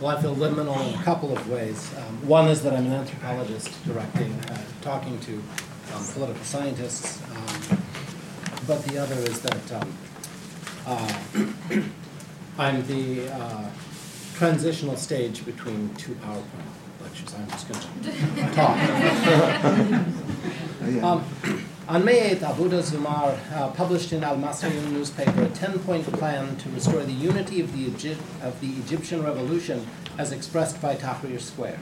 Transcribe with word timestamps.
Well, 0.00 0.16
I 0.16 0.20
feel 0.20 0.34
liminal 0.34 0.88
in 0.88 0.98
a 0.98 1.02
couple 1.02 1.36
of 1.36 1.48
ways. 1.48 1.92
Um, 1.96 2.26
one 2.26 2.48
is 2.48 2.62
that 2.62 2.72
I'm 2.74 2.86
an 2.86 2.92
anthropologist 2.92 3.70
directing, 3.86 4.32
uh, 4.50 4.58
talking 4.82 5.20
to 5.20 5.34
um, 5.94 6.04
political 6.12 6.42
scientists. 6.42 7.22
Um, 7.30 7.78
but 8.66 8.82
the 8.84 8.98
other 8.98 9.14
is 9.14 9.40
that 9.42 9.72
um, 9.72 9.92
uh, 10.86 11.14
I'm 12.58 12.84
the 12.86 13.28
uh, 13.32 13.70
transitional 14.34 14.96
stage 14.96 15.44
between 15.46 15.94
two 15.94 16.14
PowerPoint 16.16 16.42
lectures. 17.00 17.34
I'm 17.34 17.48
just 17.50 17.68
going 17.68 17.80
to 18.02 18.52
talk. 18.52 18.76
on 21.86 22.02
May 22.02 22.34
8th, 22.34 22.54
Abuda 22.54 22.82
Zumar 22.82 23.38
uh, 23.52 23.68
published 23.72 24.12
in 24.12 24.24
Al 24.24 24.36
Masriun 24.36 24.90
newspaper 24.92 25.42
a 25.42 25.48
10 25.50 25.78
point 25.80 26.04
plan 26.14 26.56
to 26.56 26.70
restore 26.70 27.02
the 27.02 27.12
unity 27.12 27.60
of 27.60 27.72
the, 27.76 27.86
of 28.42 28.58
the 28.60 28.70
Egyptian 28.80 29.22
revolution 29.22 29.86
as 30.16 30.32
expressed 30.32 30.80
by 30.80 30.94
Tahrir 30.96 31.40
Square. 31.40 31.78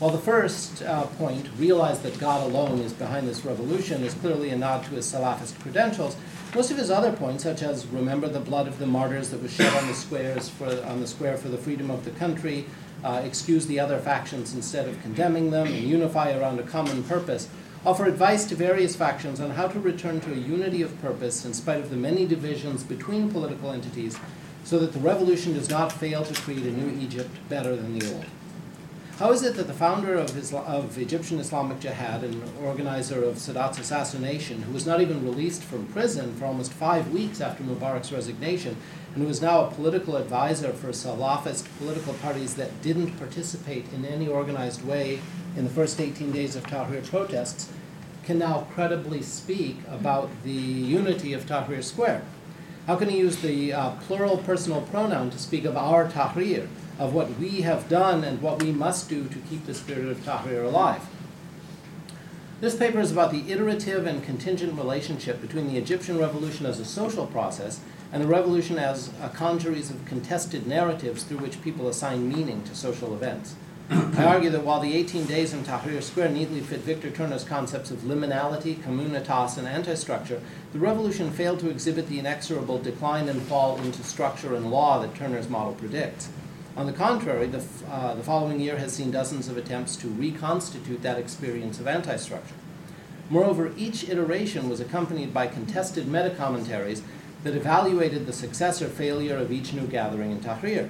While 0.00 0.10
the 0.10 0.18
first 0.18 0.82
uh, 0.82 1.04
point, 1.04 1.48
realize 1.56 2.00
that 2.00 2.18
God 2.18 2.42
alone 2.42 2.80
is 2.80 2.92
behind 2.92 3.28
this 3.28 3.44
revolution, 3.44 4.02
is 4.02 4.14
clearly 4.14 4.50
a 4.50 4.56
nod 4.56 4.82
to 4.86 4.90
his 4.90 5.12
Salafist 5.12 5.60
credentials, 5.60 6.16
most 6.56 6.72
of 6.72 6.76
his 6.76 6.90
other 6.90 7.12
points, 7.12 7.44
such 7.44 7.62
as 7.62 7.86
remember 7.86 8.28
the 8.28 8.40
blood 8.40 8.66
of 8.66 8.80
the 8.80 8.86
martyrs 8.86 9.30
that 9.30 9.40
was 9.40 9.52
shed 9.52 9.72
on 9.74 9.86
the 9.86 9.94
squares 9.94 10.48
for, 10.48 10.66
on 10.86 11.00
the 11.00 11.06
square 11.06 11.36
for 11.36 11.48
the 11.48 11.56
freedom 11.56 11.92
of 11.92 12.04
the 12.04 12.10
country, 12.12 12.66
uh, 13.04 13.22
excuse 13.24 13.66
the 13.68 13.78
other 13.78 13.98
factions 13.98 14.52
instead 14.54 14.88
of 14.88 15.00
condemning 15.02 15.52
them, 15.52 15.68
and 15.68 15.84
unify 15.84 16.36
around 16.36 16.58
a 16.58 16.64
common 16.64 17.04
purpose, 17.04 17.48
offer 17.84 18.06
advice 18.06 18.44
to 18.44 18.54
various 18.54 18.94
factions 18.94 19.40
on 19.40 19.50
how 19.50 19.66
to 19.66 19.80
return 19.80 20.20
to 20.20 20.32
a 20.32 20.36
unity 20.36 20.82
of 20.82 21.00
purpose 21.02 21.44
in 21.44 21.52
spite 21.52 21.80
of 21.80 21.90
the 21.90 21.96
many 21.96 22.24
divisions 22.24 22.84
between 22.84 23.30
political 23.30 23.72
entities, 23.72 24.16
so 24.64 24.78
that 24.78 24.92
the 24.92 25.00
revolution 25.00 25.54
does 25.54 25.68
not 25.68 25.90
fail 25.90 26.24
to 26.24 26.40
create 26.42 26.64
a 26.64 26.70
new 26.70 27.02
Egypt 27.02 27.30
better 27.48 27.74
than 27.74 27.98
the 27.98 28.14
old. 28.14 28.24
How 29.18 29.30
is 29.30 29.42
it 29.42 29.56
that 29.56 29.66
the 29.66 29.74
founder 29.74 30.14
of, 30.14 30.36
Isla- 30.36 30.62
of 30.62 30.96
Egyptian 30.96 31.38
Islamic 31.38 31.80
Jihad 31.80 32.24
and 32.24 32.42
organizer 32.62 33.22
of 33.24 33.36
Sadat's 33.36 33.78
assassination, 33.78 34.62
who 34.62 34.72
was 34.72 34.86
not 34.86 35.00
even 35.00 35.24
released 35.24 35.62
from 35.62 35.86
prison 35.86 36.34
for 36.36 36.46
almost 36.46 36.72
five 36.72 37.12
weeks 37.12 37.40
after 37.40 37.62
Mubarak's 37.62 38.12
resignation, 38.12 38.76
and 39.14 39.22
who 39.22 39.28
is 39.28 39.42
now 39.42 39.64
a 39.64 39.70
political 39.70 40.16
advisor 40.16 40.72
for 40.72 40.88
Salafist 40.88 41.66
political 41.78 42.14
parties 42.14 42.54
that 42.54 42.80
didn't 42.80 43.18
participate 43.18 43.84
in 43.92 44.04
any 44.04 44.26
organized 44.26 44.84
way 44.84 45.20
in 45.56 45.64
the 45.64 45.70
first 45.70 46.00
18 46.00 46.32
days 46.32 46.56
of 46.56 46.64
Tahrir 46.64 47.06
protests, 47.08 47.70
can 48.24 48.38
now 48.38 48.66
credibly 48.72 49.22
speak 49.22 49.78
about 49.88 50.30
the 50.44 50.52
unity 50.52 51.32
of 51.32 51.44
Tahrir 51.46 51.82
Square? 51.82 52.22
How 52.86 52.96
can 52.96 53.08
he 53.08 53.18
use 53.18 53.36
the 53.36 53.72
uh, 53.72 53.90
plural 54.06 54.38
personal 54.38 54.82
pronoun 54.82 55.30
to 55.30 55.38
speak 55.38 55.64
of 55.64 55.76
our 55.76 56.08
Tahrir, 56.08 56.68
of 56.98 57.14
what 57.14 57.38
we 57.38 57.62
have 57.62 57.88
done 57.88 58.24
and 58.24 58.40
what 58.40 58.62
we 58.62 58.72
must 58.72 59.08
do 59.08 59.28
to 59.28 59.38
keep 59.50 59.66
the 59.66 59.74
spirit 59.74 60.08
of 60.08 60.18
Tahrir 60.18 60.64
alive? 60.64 61.06
This 62.60 62.76
paper 62.76 63.00
is 63.00 63.10
about 63.10 63.32
the 63.32 63.50
iterative 63.50 64.06
and 64.06 64.22
contingent 64.22 64.78
relationship 64.78 65.40
between 65.40 65.66
the 65.66 65.78
Egyptian 65.78 66.16
revolution 66.16 66.64
as 66.64 66.78
a 66.78 66.84
social 66.84 67.26
process 67.26 67.80
and 68.12 68.22
the 68.22 68.28
revolution 68.28 68.78
as 68.78 69.10
a 69.20 69.28
congeries 69.28 69.90
of 69.90 70.04
contested 70.04 70.66
narratives 70.66 71.24
through 71.24 71.38
which 71.38 71.60
people 71.62 71.88
assign 71.88 72.28
meaning 72.28 72.62
to 72.62 72.74
social 72.76 73.14
events. 73.14 73.56
I 73.90 74.24
argue 74.24 74.50
that 74.50 74.64
while 74.64 74.80
the 74.80 74.94
18 74.94 75.26
days 75.26 75.52
in 75.52 75.64
Tahrir 75.64 76.02
Square 76.02 76.30
neatly 76.30 76.60
fit 76.60 76.80
Victor 76.80 77.10
Turner's 77.10 77.44
concepts 77.44 77.90
of 77.90 78.00
liminality, 78.00 78.76
communitas, 78.76 79.58
and 79.58 79.66
anti-structure, 79.66 80.40
the 80.72 80.78
revolution 80.78 81.30
failed 81.30 81.60
to 81.60 81.70
exhibit 81.70 82.08
the 82.08 82.18
inexorable 82.18 82.78
decline 82.78 83.28
and 83.28 83.42
fall 83.42 83.78
into 83.78 84.02
structure 84.02 84.54
and 84.54 84.70
law 84.70 85.00
that 85.00 85.14
Turner's 85.14 85.48
model 85.48 85.74
predicts. 85.74 86.28
On 86.76 86.86
the 86.86 86.92
contrary, 86.92 87.46
the, 87.46 87.62
uh, 87.90 88.14
the 88.14 88.22
following 88.22 88.60
year 88.60 88.78
has 88.78 88.92
seen 88.92 89.10
dozens 89.10 89.48
of 89.48 89.56
attempts 89.56 89.96
to 89.96 90.08
reconstitute 90.08 91.02
that 91.02 91.18
experience 91.18 91.80
of 91.80 91.86
anti-structure. 91.86 92.54
Moreover, 93.28 93.72
each 93.76 94.08
iteration 94.08 94.68
was 94.68 94.80
accompanied 94.80 95.34
by 95.34 95.46
contested 95.46 96.06
meta-commentaries 96.06 97.02
that 97.44 97.56
evaluated 97.56 98.26
the 98.26 98.32
success 98.32 98.80
or 98.80 98.88
failure 98.88 99.36
of 99.36 99.50
each 99.50 99.72
new 99.72 99.86
gathering 99.86 100.30
in 100.30 100.40
Tahrir. 100.40 100.88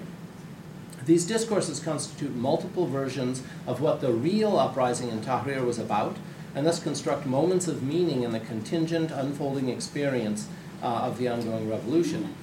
These 1.04 1.26
discourses 1.26 1.80
constitute 1.80 2.34
multiple 2.36 2.86
versions 2.86 3.42
of 3.66 3.80
what 3.80 4.00
the 4.00 4.12
real 4.12 4.56
uprising 4.56 5.08
in 5.08 5.20
Tahrir 5.20 5.64
was 5.64 5.78
about, 5.78 6.16
and 6.54 6.66
thus 6.66 6.82
construct 6.82 7.26
moments 7.26 7.66
of 7.66 7.82
meaning 7.82 8.22
in 8.22 8.32
the 8.32 8.40
contingent, 8.40 9.10
unfolding 9.10 9.68
experience 9.68 10.48
uh, 10.82 10.86
of 10.86 11.18
the 11.18 11.28
ongoing 11.28 11.68
revolution. 11.68 12.34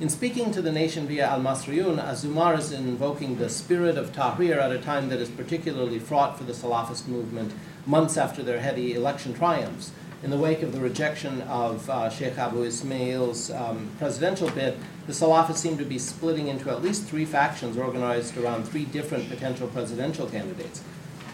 In 0.00 0.08
speaking 0.08 0.50
to 0.50 0.60
the 0.60 0.72
nation 0.72 1.06
via 1.06 1.26
Al 1.26 1.40
Masriun, 1.40 2.02
Azumar 2.02 2.58
is 2.58 2.72
invoking 2.72 3.38
the 3.38 3.48
spirit 3.48 3.96
of 3.96 4.12
Tahrir 4.12 4.56
at 4.60 4.72
a 4.72 4.78
time 4.78 5.08
that 5.08 5.20
is 5.20 5.28
particularly 5.28 6.00
fraught 6.00 6.36
for 6.36 6.42
the 6.42 6.52
Salafist 6.52 7.06
movement 7.06 7.52
months 7.86 8.16
after 8.16 8.42
their 8.42 8.60
heady 8.60 8.94
election 8.94 9.34
triumphs. 9.34 9.92
In 10.24 10.30
the 10.30 10.38
wake 10.38 10.62
of 10.62 10.72
the 10.72 10.80
rejection 10.80 11.42
of 11.42 11.90
uh, 11.90 12.08
Sheikh 12.08 12.38
Abu 12.38 12.62
Ismail's 12.62 13.50
um, 13.50 13.90
presidential 13.98 14.48
bid, 14.48 14.78
the 15.06 15.12
Salafists 15.12 15.58
seem 15.58 15.76
to 15.76 15.84
be 15.84 15.98
splitting 15.98 16.48
into 16.48 16.70
at 16.70 16.80
least 16.80 17.04
three 17.04 17.26
factions 17.26 17.76
organized 17.76 18.38
around 18.38 18.64
three 18.66 18.86
different 18.86 19.28
potential 19.28 19.68
presidential 19.68 20.26
candidates. 20.26 20.82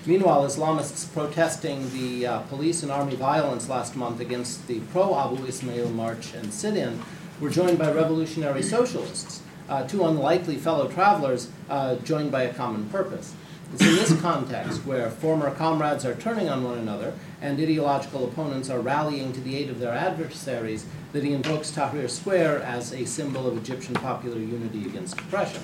Meanwhile, 0.07 0.45
Islamists 0.45 1.11
protesting 1.13 1.89
the 1.93 2.27
uh, 2.27 2.41
police 2.49 2.83
and 2.83 2.91
army 2.91 3.15
violence 3.15 3.69
last 3.69 3.95
month 3.95 4.19
against 4.19 4.67
the 4.67 4.81
pro 4.93 5.17
Abu 5.17 5.45
Ismail 5.45 5.91
march 5.91 6.35
and 6.35 6.53
sit 6.53 6.77
in 6.77 7.01
were 7.41 7.49
joined 7.49 7.79
by 7.79 7.93
revolutionary 7.93 8.65
socialists, 8.65 9.41
uh, 9.69 9.87
two 9.87 10.05
unlikely 10.05 10.57
fellow 10.57 10.89
travelers 10.89 11.49
uh, 11.69 11.95
joined 11.95 12.33
by 12.33 12.43
a 12.43 12.53
common 12.55 12.89
purpose. 12.89 13.37
It's 13.73 13.83
in 13.83 13.95
this 13.95 14.21
context 14.21 14.85
where 14.85 15.09
former 15.11 15.55
comrades 15.55 16.05
are 16.05 16.17
turning 16.17 16.49
on 16.49 16.65
one 16.65 16.79
another 16.79 17.15
and 17.41 17.61
ideological 17.61 18.25
opponents 18.25 18.69
are 18.69 18.81
rallying 18.81 19.33
to 19.33 19.41
the 19.41 19.57
aid 19.57 19.71
of 19.71 19.79
their 19.79 19.93
adversaries 19.93 20.87
that 21.13 21.23
he 21.23 21.33
invokes 21.33 21.71
Tahrir 21.71 22.11
Square 22.11 22.63
as 22.63 22.93
a 22.93 23.05
symbol 23.05 23.47
of 23.47 23.57
Egyptian 23.57 23.95
popular 23.95 24.39
unity 24.39 24.87
against 24.87 25.21
oppression. 25.21 25.63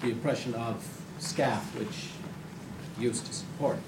The 0.00 0.12
oppression 0.12 0.54
of 0.54 0.86
SCAF, 1.18 1.60
which 1.76 2.10
used 3.00 3.26
to 3.26 3.32
support. 3.32 3.78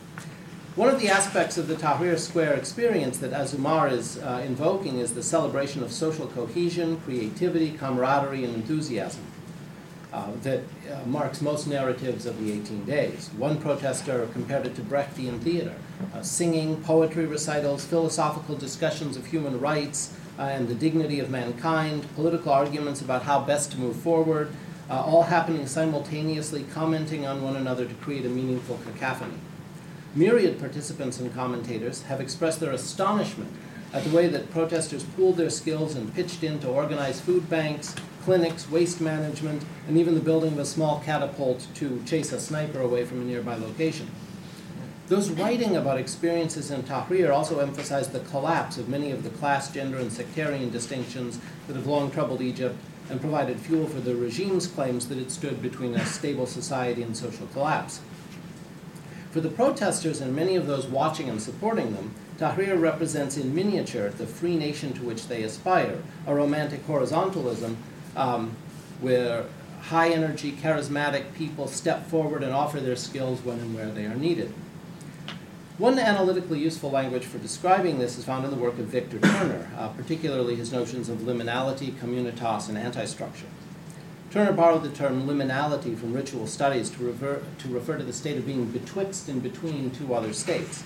One 0.74 0.88
of 0.88 0.98
the 0.98 1.08
aspects 1.08 1.58
of 1.58 1.68
the 1.68 1.76
Tahrir 1.76 2.18
Square 2.18 2.54
experience 2.54 3.18
that 3.18 3.30
Azumar 3.30 3.92
is 3.92 4.18
uh, 4.18 4.42
invoking 4.44 4.98
is 4.98 5.14
the 5.14 5.22
celebration 5.22 5.84
of 5.84 5.92
social 5.92 6.26
cohesion, 6.26 7.00
creativity, 7.02 7.72
camaraderie, 7.72 8.44
and 8.44 8.56
enthusiasm 8.56 9.22
uh, 10.12 10.30
that 10.42 10.60
uh, 10.90 11.06
marks 11.06 11.40
most 11.40 11.66
narratives 11.66 12.26
of 12.26 12.38
the 12.44 12.52
18 12.52 12.84
days. 12.84 13.30
One 13.36 13.58
protester 13.58 14.28
compared 14.32 14.66
it 14.66 14.74
to 14.76 14.82
Brechtian 14.82 15.40
theater, 15.40 15.74
uh, 16.14 16.22
singing, 16.22 16.82
poetry 16.82 17.26
recitals, 17.26 17.84
philosophical 17.84 18.56
discussions 18.56 19.16
of 19.16 19.26
human 19.26 19.58
rights 19.58 20.14
uh, 20.38 20.42
and 20.42 20.68
the 20.68 20.74
dignity 20.74 21.18
of 21.20 21.30
mankind, 21.30 22.06
political 22.14 22.52
arguments 22.52 23.00
about 23.00 23.22
how 23.22 23.40
best 23.40 23.72
to 23.72 23.78
move 23.78 23.96
forward, 23.96 24.50
uh, 24.90 25.00
all 25.00 25.22
happening 25.22 25.66
simultaneously, 25.66 26.64
commenting 26.74 27.24
on 27.26 27.42
one 27.42 27.56
another 27.56 27.86
to 27.86 27.94
create 27.94 28.26
a 28.26 28.28
meaningful 28.28 28.78
cacophony. 28.84 29.38
Myriad 30.14 30.58
participants 30.58 31.18
and 31.18 31.34
commentators 31.34 32.02
have 32.02 32.20
expressed 32.20 32.60
their 32.60 32.72
astonishment 32.72 33.50
at 33.94 34.04
the 34.04 34.10
way 34.10 34.26
that 34.28 34.50
protesters 34.50 35.04
pooled 35.04 35.36
their 35.36 35.50
skills 35.50 35.94
and 35.94 36.14
pitched 36.14 36.42
in 36.42 36.58
to 36.60 36.68
organize 36.68 37.20
food 37.20 37.48
banks, 37.48 37.94
clinics, 38.24 38.70
waste 38.70 39.00
management, 39.00 39.64
and 39.88 39.98
even 39.98 40.14
the 40.14 40.20
building 40.20 40.52
of 40.52 40.58
a 40.58 40.64
small 40.64 41.00
catapult 41.04 41.66
to 41.74 42.02
chase 42.06 42.32
a 42.32 42.40
sniper 42.40 42.80
away 42.80 43.04
from 43.04 43.20
a 43.20 43.24
nearby 43.24 43.56
location. 43.56 44.08
Those 45.08 45.30
writing 45.30 45.76
about 45.76 45.98
experiences 45.98 46.70
in 46.70 46.84
Tahrir 46.84 47.32
also 47.32 47.58
emphasize 47.58 48.08
the 48.08 48.20
collapse 48.20 48.78
of 48.78 48.88
many 48.88 49.10
of 49.10 49.24
the 49.24 49.30
class, 49.30 49.70
gender, 49.70 49.98
and 49.98 50.12
sectarian 50.12 50.70
distinctions 50.70 51.38
that 51.66 51.76
have 51.76 51.86
long 51.86 52.10
troubled 52.10 52.40
Egypt 52.40 52.76
and 53.10 53.20
provided 53.20 53.58
fuel 53.58 53.86
for 53.86 54.00
the 54.00 54.14
regime's 54.14 54.66
claims 54.66 55.08
that 55.08 55.18
it 55.18 55.30
stood 55.30 55.60
between 55.60 55.94
a 55.94 56.06
stable 56.06 56.46
society 56.46 57.02
and 57.02 57.16
social 57.16 57.46
collapse. 57.48 58.00
For 59.32 59.40
the 59.40 59.50
protesters 59.50 60.20
and 60.20 60.34
many 60.34 60.56
of 60.56 60.66
those 60.66 60.86
watching 60.86 61.28
and 61.28 61.42
supporting 61.42 61.94
them, 61.94 62.14
Tahrir 62.38 62.80
represents 62.80 63.36
in 63.36 63.54
miniature 63.54 64.10
the 64.10 64.26
free 64.26 64.56
nation 64.56 64.92
to 64.94 65.02
which 65.02 65.28
they 65.28 65.42
aspire, 65.42 66.02
a 66.26 66.34
romantic 66.34 66.86
horizontalism 66.86 67.76
um, 68.16 68.56
where 69.00 69.44
high 69.82 70.10
energy, 70.10 70.52
charismatic 70.52 71.34
people 71.34 71.66
step 71.66 72.06
forward 72.06 72.42
and 72.42 72.52
offer 72.52 72.80
their 72.80 72.96
skills 72.96 73.40
when 73.42 73.58
and 73.58 73.74
where 73.74 73.90
they 73.90 74.04
are 74.04 74.14
needed. 74.14 74.52
One 75.78 75.98
analytically 75.98 76.60
useful 76.60 76.90
language 76.90 77.24
for 77.24 77.38
describing 77.38 77.98
this 77.98 78.16
is 78.16 78.24
found 78.24 78.44
in 78.44 78.50
the 78.50 78.56
work 78.56 78.78
of 78.78 78.86
Victor 78.86 79.18
Turner, 79.18 79.68
uh, 79.76 79.88
particularly 79.88 80.54
his 80.54 80.70
notions 80.70 81.08
of 81.08 81.18
liminality, 81.18 81.92
communitas, 81.92 82.68
and 82.68 82.78
anti-structure. 82.78 83.46
Turner 84.30 84.52
borrowed 84.52 84.82
the 84.82 84.90
term 84.90 85.26
liminality 85.26 85.98
from 85.98 86.12
ritual 86.12 86.46
studies 86.46 86.88
to 86.90 87.04
refer, 87.04 87.42
to 87.58 87.68
refer 87.68 87.98
to 87.98 88.04
the 88.04 88.12
state 88.12 88.36
of 88.36 88.46
being 88.46 88.66
betwixt 88.66 89.28
and 89.28 89.42
between 89.42 89.90
two 89.90 90.14
other 90.14 90.32
states. 90.32 90.84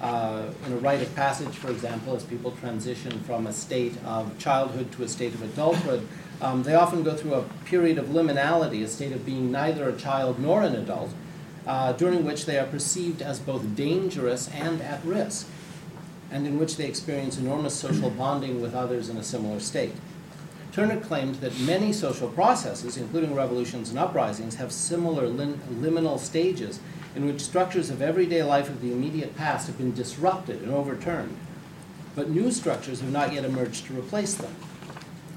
uh, 0.00 0.46
in 0.66 0.72
a 0.72 0.76
rite 0.76 1.02
of 1.02 1.14
passage, 1.14 1.54
for 1.54 1.70
example, 1.70 2.14
as 2.14 2.22
people 2.24 2.52
transition 2.52 3.18
from 3.20 3.46
a 3.46 3.52
state 3.52 3.94
of 4.04 4.36
childhood 4.38 4.90
to 4.92 5.02
a 5.02 5.08
state 5.08 5.34
of 5.34 5.42
adulthood, 5.42 6.06
um, 6.40 6.62
they 6.62 6.74
often 6.74 7.02
go 7.02 7.16
through 7.16 7.34
a 7.34 7.42
period 7.64 7.98
of 7.98 8.06
liminality, 8.06 8.82
a 8.84 8.88
state 8.88 9.12
of 9.12 9.26
being 9.26 9.50
neither 9.50 9.88
a 9.88 9.96
child 9.96 10.38
nor 10.38 10.62
an 10.62 10.74
adult, 10.74 11.10
uh, 11.66 11.92
during 11.92 12.24
which 12.24 12.46
they 12.46 12.58
are 12.58 12.66
perceived 12.66 13.20
as 13.20 13.40
both 13.40 13.76
dangerous 13.76 14.48
and 14.50 14.80
at 14.80 15.04
risk, 15.04 15.48
and 16.30 16.46
in 16.46 16.58
which 16.58 16.76
they 16.76 16.86
experience 16.86 17.38
enormous 17.38 17.74
social 17.74 18.10
bonding 18.10 18.60
with 18.60 18.74
others 18.74 19.08
in 19.08 19.16
a 19.16 19.22
similar 19.22 19.60
state. 19.60 19.94
Turner 20.72 21.00
claimed 21.00 21.36
that 21.36 21.58
many 21.60 21.92
social 21.92 22.28
processes, 22.28 22.96
including 22.96 23.34
revolutions 23.34 23.90
and 23.90 23.98
uprisings, 23.98 24.56
have 24.56 24.70
similar 24.70 25.26
lim- 25.26 25.60
liminal 25.80 26.18
stages 26.18 26.78
in 27.16 27.26
which 27.26 27.40
structures 27.40 27.90
of 27.90 28.00
everyday 28.00 28.42
life 28.42 28.68
of 28.68 28.80
the 28.80 28.92
immediate 28.92 29.34
past 29.36 29.66
have 29.66 29.78
been 29.78 29.92
disrupted 29.92 30.62
and 30.62 30.70
overturned, 30.70 31.36
but 32.14 32.30
new 32.30 32.52
structures 32.52 33.00
have 33.00 33.10
not 33.10 33.32
yet 33.32 33.44
emerged 33.44 33.86
to 33.86 33.98
replace 33.98 34.34
them, 34.34 34.54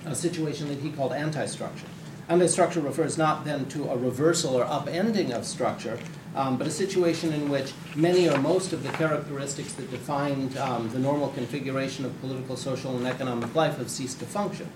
a 0.05 0.15
situation 0.15 0.67
that 0.69 0.79
he 0.79 0.91
called 0.91 1.13
anti-structure. 1.13 1.87
Anti-structure 2.29 2.81
refers 2.81 3.17
not 3.17 3.45
then 3.45 3.65
to 3.67 3.89
a 3.89 3.97
reversal 3.97 4.55
or 4.55 4.65
upending 4.65 5.31
of 5.31 5.45
structure, 5.45 5.99
um, 6.35 6.57
but 6.57 6.65
a 6.65 6.71
situation 6.71 7.33
in 7.33 7.49
which 7.49 7.73
many 7.95 8.29
or 8.29 8.37
most 8.37 8.71
of 8.71 8.83
the 8.83 8.89
characteristics 8.89 9.73
that 9.73 9.91
defined 9.91 10.57
um, 10.57 10.89
the 10.91 10.99
normal 10.99 11.29
configuration 11.29 12.05
of 12.05 12.21
political, 12.21 12.55
social, 12.55 12.95
and 12.95 13.05
economic 13.05 13.53
life 13.53 13.77
have 13.77 13.89
ceased 13.89 14.19
to 14.19 14.25
function. 14.25 14.69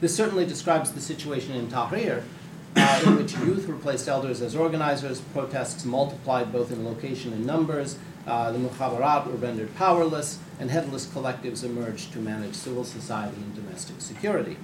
This 0.00 0.14
certainly 0.16 0.44
describes 0.44 0.90
the 0.90 1.00
situation 1.00 1.54
in 1.54 1.68
Tahrir, 1.68 2.24
uh, 2.74 3.02
in 3.06 3.16
which 3.16 3.36
youth 3.36 3.68
replaced 3.68 4.08
elders 4.08 4.42
as 4.42 4.56
organizers, 4.56 5.20
protests 5.20 5.84
multiplied 5.84 6.50
both 6.50 6.72
in 6.72 6.84
location 6.84 7.32
and 7.32 7.46
numbers, 7.46 7.98
uh, 8.26 8.52
the 8.52 8.58
mukhabarat 8.58 9.26
were 9.26 9.32
rendered 9.32 9.74
powerless, 9.74 10.38
and 10.60 10.70
headless 10.70 11.06
collectives 11.06 11.64
emerged 11.64 12.12
to 12.12 12.18
manage 12.18 12.54
civil 12.54 12.84
society 12.84 13.36
and 13.36 13.54
domestic 13.54 14.00
security. 14.00 14.56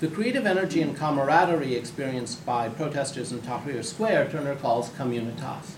The 0.00 0.06
creative 0.06 0.46
energy 0.46 0.80
and 0.80 0.96
camaraderie 0.96 1.74
experienced 1.74 2.46
by 2.46 2.68
protesters 2.68 3.32
in 3.32 3.40
Tahrir 3.40 3.84
Square, 3.84 4.30
Turner 4.30 4.54
calls 4.54 4.90
communitas. 4.90 5.74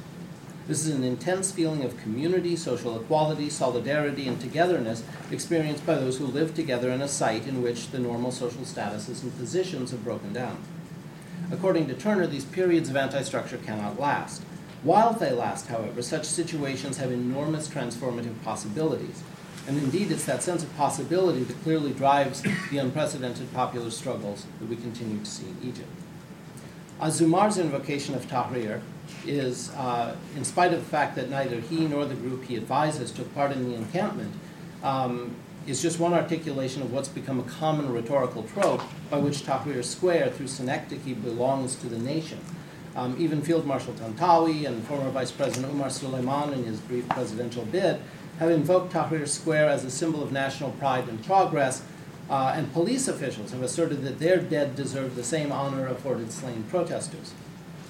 This 0.69 0.87
is 0.87 0.95
an 0.95 1.03
intense 1.03 1.51
feeling 1.51 1.85
of 1.85 1.97
community, 1.97 2.55
social 2.55 3.01
equality, 3.01 3.49
solidarity, 3.49 4.29
and 4.29 4.39
togetherness 4.39 5.03
experienced 5.31 5.87
by 5.87 5.95
those 5.95 6.19
who 6.19 6.27
live 6.27 6.55
together 6.55 6.91
in 6.91 7.01
a 7.01 7.09
site 7.09 7.47
in 7.49 7.63
which 7.63 7.89
the 7.89 7.99
normal 7.99 8.31
social 8.31 8.63
statuses 8.63 9.23
and 9.23 9.37
positions 9.39 9.91
have 9.91 10.05
broken 10.05 10.35
down. 10.35 10.59
According 11.51 11.89
to 11.89 11.95
Turner, 11.95 12.27
these 12.27 12.45
periods 12.45 12.91
of 12.91 12.97
anti 12.97 13.23
structure 13.23 13.57
cannot 13.57 13.99
last. 13.99 14.43
While 14.83 15.13
they 15.13 15.33
last, 15.33 15.67
however, 15.67 16.01
such 16.01 16.25
situations 16.25 16.97
have 16.97 17.13
enormous 17.13 17.69
transformative 17.69 18.43
possibilities. 18.43 19.23
And 19.69 19.77
indeed, 19.77 20.11
it's 20.11 20.25
that 20.25 20.43
sense 20.43 20.63
of 20.63 20.75
possibility 20.77 21.43
that 21.45 21.63
clearly 21.63 21.93
drives 21.93 22.43
the 22.71 22.79
unprecedented 22.79 23.53
popular 23.53 23.91
struggles 23.91 24.47
that 24.59 24.69
we 24.69 24.77
continue 24.77 25.19
to 25.19 25.27
see 25.27 25.47
in 25.47 25.59
Egypt. 25.69 25.89
Az-Zumar's 27.01 27.59
invocation 27.59 28.15
of 28.15 28.27
Tahrir 28.27 28.81
is, 29.27 29.71
uh, 29.73 30.17
in 30.35 30.45
spite 30.45 30.73
of 30.73 30.81
the 30.81 30.91
fact 30.91 31.15
that 31.17 31.29
neither 31.29 31.61
he 31.61 31.87
nor 31.87 32.07
the 32.07 32.15
group 32.15 32.45
he 32.45 32.57
advises 32.57 33.11
took 33.11 33.33
part 33.35 33.53
in 33.53 33.69
the 33.69 33.75
encampment, 33.75 34.33
um, 34.83 35.35
is 35.67 35.83
just 35.83 36.01
one 36.01 36.15
articulation 36.15 36.81
of 36.81 36.91
what's 36.91 37.09
become 37.09 37.39
a 37.39 37.45
common 37.45 37.93
rhetorical 37.93 38.45
trope 38.45 38.83
by 39.11 39.19
which 39.19 39.45
Tahrir 39.45 39.85
Square, 39.85 40.31
through 40.31 40.49
synecdoche, 40.49 41.15
belongs 41.23 41.75
to 41.77 41.87
the 41.87 41.99
nation. 41.99 42.39
Um, 42.97 43.17
even 43.19 43.41
Field 43.41 43.67
Marshal 43.67 43.95
Tantawi 43.95 44.67
and 44.67 44.85
former 44.85 45.11
Vice 45.11 45.31
President 45.31 45.73
Umar 45.73 45.91
Suleiman, 45.91 46.53
in 46.53 46.65
his 46.65 46.81
brief 46.81 47.09
presidential 47.09 47.65
bid, 47.65 48.01
have 48.39 48.51
invoked 48.51 48.93
Tahrir 48.93 49.29
Square 49.29 49.69
as 49.69 49.85
a 49.85 49.91
symbol 49.91 50.23
of 50.23 50.33
national 50.33 50.73
pride 50.73 51.09
and 51.09 51.25
progress, 51.25 51.83
uh, 52.29 52.53
and 52.57 52.73
police 52.73 53.07
officials 53.07 53.53
have 53.53 53.63
asserted 53.63 54.03
that 54.03 54.19
their 54.19 54.39
dead 54.39 54.75
deserve 54.75 55.15
the 55.15 55.23
same 55.23 55.53
honor 55.53 55.87
afforded 55.87 56.33
slain 56.33 56.65
protesters. 56.65 57.33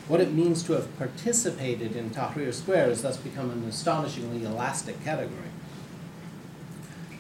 What 0.09 0.21
it 0.21 0.33
means 0.33 0.63
to 0.65 0.73
have 0.73 0.99
participated 0.99 1.95
in 1.95 2.11
Tahrir 2.11 2.53
Square 2.53 2.87
has 2.87 3.03
thus 3.03 3.17
become 3.17 3.51
an 3.51 3.65
astonishingly 3.65 4.45
elastic 4.45 5.03
category. 5.05 5.51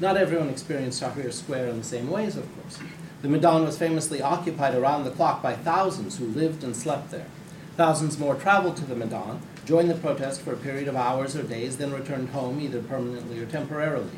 Not 0.00 0.16
everyone 0.16 0.48
experienced 0.48 1.02
Tahrir 1.02 1.32
Square 1.32 1.68
in 1.68 1.78
the 1.78 1.84
same 1.84 2.10
ways, 2.10 2.36
of 2.36 2.52
course. 2.60 2.78
The 3.22 3.28
Maidan 3.28 3.64
was 3.64 3.78
famously 3.78 4.20
occupied 4.20 4.74
around 4.74 5.04
the 5.04 5.10
clock 5.10 5.42
by 5.42 5.54
thousands 5.54 6.18
who 6.18 6.26
lived 6.26 6.64
and 6.64 6.74
slept 6.74 7.10
there. 7.10 7.26
Thousands 7.76 8.18
more 8.18 8.34
traveled 8.34 8.76
to 8.76 8.84
the 8.84 8.96
Maidan, 8.96 9.40
joined 9.64 9.90
the 9.90 9.94
protest 9.94 10.42
for 10.42 10.52
a 10.52 10.56
period 10.56 10.88
of 10.88 10.96
hours 10.96 11.36
or 11.36 11.42
days, 11.42 11.76
then 11.76 11.92
returned 11.92 12.30
home 12.30 12.60
either 12.60 12.82
permanently 12.82 13.38
or 13.38 13.46
temporarily. 13.46 14.10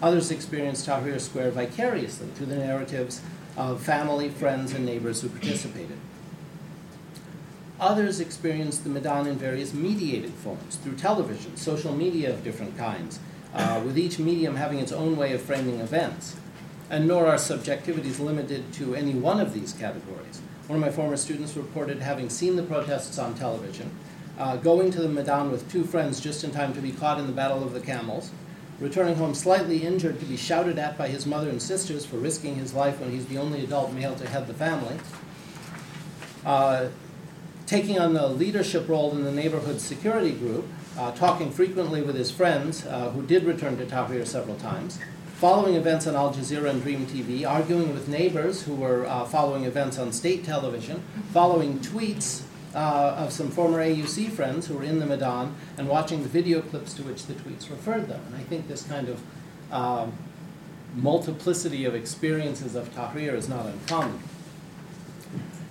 Others 0.00 0.30
experienced 0.30 0.86
Tahrir 0.86 1.20
Square 1.20 1.52
vicariously 1.52 2.28
through 2.28 2.46
the 2.46 2.56
narratives 2.56 3.20
of 3.56 3.82
family, 3.82 4.28
friends, 4.28 4.72
and 4.72 4.84
neighbors 4.84 5.22
who 5.22 5.28
participated. 5.28 5.98
Others 7.80 8.20
experienced 8.20 8.84
the 8.84 8.90
Maidan 8.90 9.26
in 9.26 9.36
various 9.36 9.74
mediated 9.74 10.32
forms 10.32 10.76
through 10.76 10.94
television, 10.94 11.56
social 11.56 11.94
media 11.94 12.32
of 12.32 12.44
different 12.44 12.78
kinds, 12.78 13.18
uh, 13.52 13.82
with 13.84 13.98
each 13.98 14.18
medium 14.18 14.56
having 14.56 14.78
its 14.78 14.92
own 14.92 15.16
way 15.16 15.32
of 15.32 15.42
framing 15.42 15.80
events. 15.80 16.36
And 16.88 17.08
nor 17.08 17.26
are 17.26 17.36
subjectivities 17.36 18.20
limited 18.20 18.72
to 18.74 18.94
any 18.94 19.14
one 19.14 19.40
of 19.40 19.52
these 19.52 19.72
categories. 19.72 20.40
One 20.66 20.78
of 20.78 20.80
my 20.80 20.90
former 20.90 21.18
students 21.18 21.58
reported 21.58 22.00
having 22.00 22.30
seen 22.30 22.56
the 22.56 22.62
protests 22.62 23.18
on 23.18 23.34
television, 23.34 23.90
uh, 24.38 24.56
going 24.56 24.90
to 24.92 25.02
the 25.02 25.08
Maidan 25.08 25.50
with 25.50 25.70
two 25.70 25.84
friends 25.84 26.20
just 26.20 26.42
in 26.42 26.52
time 26.52 26.72
to 26.72 26.80
be 26.80 26.90
caught 26.90 27.18
in 27.18 27.26
the 27.26 27.34
Battle 27.34 27.62
of 27.62 27.74
the 27.74 27.80
Camels, 27.80 28.30
returning 28.80 29.16
home 29.16 29.34
slightly 29.34 29.82
injured 29.82 30.18
to 30.20 30.24
be 30.24 30.38
shouted 30.38 30.78
at 30.78 30.96
by 30.96 31.08
his 31.08 31.26
mother 31.26 31.50
and 31.50 31.60
sisters 31.60 32.06
for 32.06 32.16
risking 32.16 32.54
his 32.54 32.72
life 32.72 32.98
when 32.98 33.10
he's 33.10 33.26
the 33.26 33.36
only 33.36 33.62
adult 33.62 33.92
male 33.92 34.14
to 34.14 34.26
head 34.26 34.46
the 34.46 34.54
family, 34.54 34.96
uh, 36.46 36.88
taking 37.66 37.98
on 37.98 38.14
the 38.14 38.26
leadership 38.26 38.88
role 38.88 39.12
in 39.12 39.22
the 39.22 39.32
neighborhood 39.32 39.82
security 39.82 40.32
group, 40.32 40.66
uh, 40.98 41.12
talking 41.12 41.50
frequently 41.50 42.00
with 42.00 42.16
his 42.16 42.30
friends 42.30 42.86
uh, 42.86 43.10
who 43.10 43.22
did 43.26 43.44
return 43.44 43.76
to 43.76 43.84
Tahrir 43.84 44.26
several 44.26 44.56
times, 44.56 44.98
following 45.44 45.74
events 45.74 46.06
on 46.06 46.16
Al 46.16 46.32
Jazeera 46.32 46.70
and 46.70 46.82
Dream 46.82 47.04
TV, 47.04 47.46
arguing 47.46 47.92
with 47.92 48.08
neighbors 48.08 48.62
who 48.62 48.74
were 48.74 49.04
uh, 49.04 49.26
following 49.26 49.64
events 49.64 49.98
on 49.98 50.10
state 50.10 50.42
television, 50.42 51.02
following 51.34 51.80
tweets 51.80 52.44
uh, 52.74 53.14
of 53.18 53.30
some 53.30 53.50
former 53.50 53.78
AUC 53.78 54.30
friends 54.30 54.68
who 54.68 54.74
were 54.78 54.82
in 54.82 55.00
the 55.00 55.04
Maidan, 55.04 55.54
and 55.76 55.86
watching 55.86 56.22
the 56.22 56.30
video 56.30 56.62
clips 56.62 56.94
to 56.94 57.02
which 57.02 57.26
the 57.26 57.34
tweets 57.34 57.68
referred 57.68 58.08
them. 58.08 58.22
And 58.28 58.36
I 58.36 58.42
think 58.44 58.68
this 58.68 58.84
kind 58.84 59.06
of 59.06 59.20
um, 59.70 60.14
multiplicity 60.94 61.84
of 61.84 61.94
experiences 61.94 62.74
of 62.74 62.88
Tahrir 62.94 63.34
is 63.34 63.46
not 63.46 63.66
uncommon. 63.66 64.20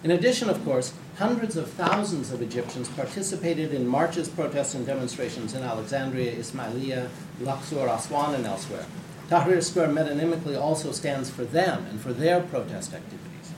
In 0.03 0.11
addition, 0.11 0.51
of 0.51 0.63
course, 0.63 0.94
hundreds 1.18 1.57
of 1.57 1.68
thousands 1.68 2.31
of 2.31 2.44
Egyptians 2.44 2.89
participated 2.89 3.73
in 3.73 3.87
marches, 3.87 4.30
protests, 4.30 4.75
and 4.75 4.85
demonstrations 4.85 5.56
in 5.56 5.63
Alexandria, 5.63 6.31
Ismailia, 6.33 7.09
Luxor, 7.42 7.87
Aswan, 7.87 8.35
and 8.35 8.45
elsewhere. 8.45 8.85
Tahrir 9.33 9.63
Square 9.63 9.87
metonymically 9.87 10.61
also 10.61 10.92
stands 10.92 11.28
for 11.28 11.44
them 11.44 11.87
and 11.90 11.99
for 11.99 12.13
their 12.13 12.40
protest 12.40 12.94
activities. 12.94 13.52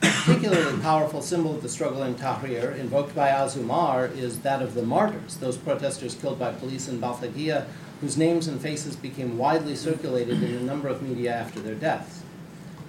A 0.00 0.06
particularly 0.22 0.80
powerful 0.80 1.22
symbol 1.22 1.56
of 1.56 1.62
the 1.62 1.68
struggle 1.68 2.04
in 2.04 2.14
Tahrir, 2.14 2.78
invoked 2.78 3.12
by 3.12 3.30
Az-Zumar, 3.30 4.16
is 4.16 4.38
that 4.42 4.62
of 4.62 4.74
the 4.74 4.84
martyrs, 4.84 5.38
those 5.38 5.56
protesters 5.56 6.14
killed 6.14 6.38
by 6.38 6.52
police 6.52 6.86
in 6.86 7.00
Balthagia, 7.00 7.66
whose 8.00 8.16
names 8.16 8.46
and 8.46 8.60
faces 8.60 8.94
became 8.94 9.36
widely 9.36 9.74
circulated 9.74 10.40
in 10.40 10.54
a 10.54 10.62
number 10.62 10.86
of 10.86 11.02
media 11.02 11.34
after 11.34 11.58
their 11.58 11.74
deaths. 11.74 12.22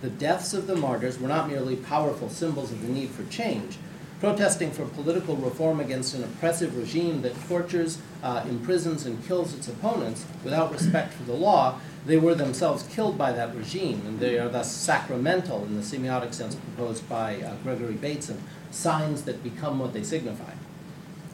The 0.01 0.11
deaths 0.11 0.53
of 0.53 0.67
the 0.67 0.75
martyrs 0.75 1.17
were 1.17 1.27
not 1.27 1.49
merely 1.49 1.77
powerful 1.77 2.29
symbols 2.29 2.71
of 2.71 2.83
the 2.83 2.89
need 2.89 3.09
for 3.09 3.23
change, 3.31 3.79
protesting 4.19 4.71
for 4.71 4.85
political 4.85 5.35
reform 5.35 5.79
against 5.79 6.15
an 6.15 6.23
oppressive 6.23 6.75
regime 6.75 7.21
that 7.21 7.33
tortures, 7.47 7.99
uh, 8.23 8.43
imprisons, 8.49 9.05
and 9.05 9.23
kills 9.27 9.53
its 9.53 9.67
opponents 9.67 10.25
without 10.43 10.71
respect 10.71 11.13
for 11.13 11.23
the 11.23 11.33
law, 11.33 11.79
they 12.05 12.17
were 12.17 12.33
themselves 12.33 12.83
killed 12.83 13.17
by 13.17 13.31
that 13.31 13.53
regime, 13.55 14.01
and 14.07 14.19
they 14.19 14.39
are 14.39 14.49
thus 14.49 14.71
sacramental 14.71 15.63
in 15.65 15.75
the 15.75 15.81
semiotic 15.81 16.33
sense 16.33 16.55
proposed 16.55 17.07
by 17.07 17.41
uh, 17.41 17.55
Gregory 17.63 17.93
Bateson, 17.93 18.41
signs 18.71 19.23
that 19.23 19.43
become 19.43 19.77
what 19.77 19.93
they 19.93 20.03
signify. 20.03 20.53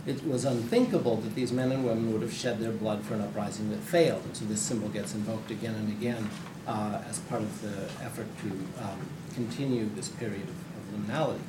It 0.06 0.25
was 0.28 0.44
unthinkable 0.44 1.18
that 1.18 1.36
these 1.36 1.54
men 1.54 1.72
and 1.72 1.86
women 1.86 2.12
would 2.12 2.22
have 2.22 2.34
shed 2.34 2.60
their 2.60 2.72
blood 2.72 3.04
for 3.04 3.13
an 3.13 3.22
uprising 3.22 3.70
that 3.70 3.80
failed, 3.80 4.24
and 4.25 4.36
so 4.36 4.46
this 4.46 4.62
symbol 4.62 4.90
gets 4.90 5.13
invoked 5.13 5.52
again 5.52 5.75
and 5.75 5.90
again 5.90 6.30
uh, 6.68 7.02
as 7.08 7.20
part 7.20 7.42
of 7.42 7.62
the 7.62 8.04
effort 8.04 8.28
to 8.42 8.50
um, 8.84 9.08
continue 9.34 9.88
this 9.96 10.10
period 10.10 10.44
of, 10.44 10.50
of 10.50 11.08
liminality. 11.08 11.40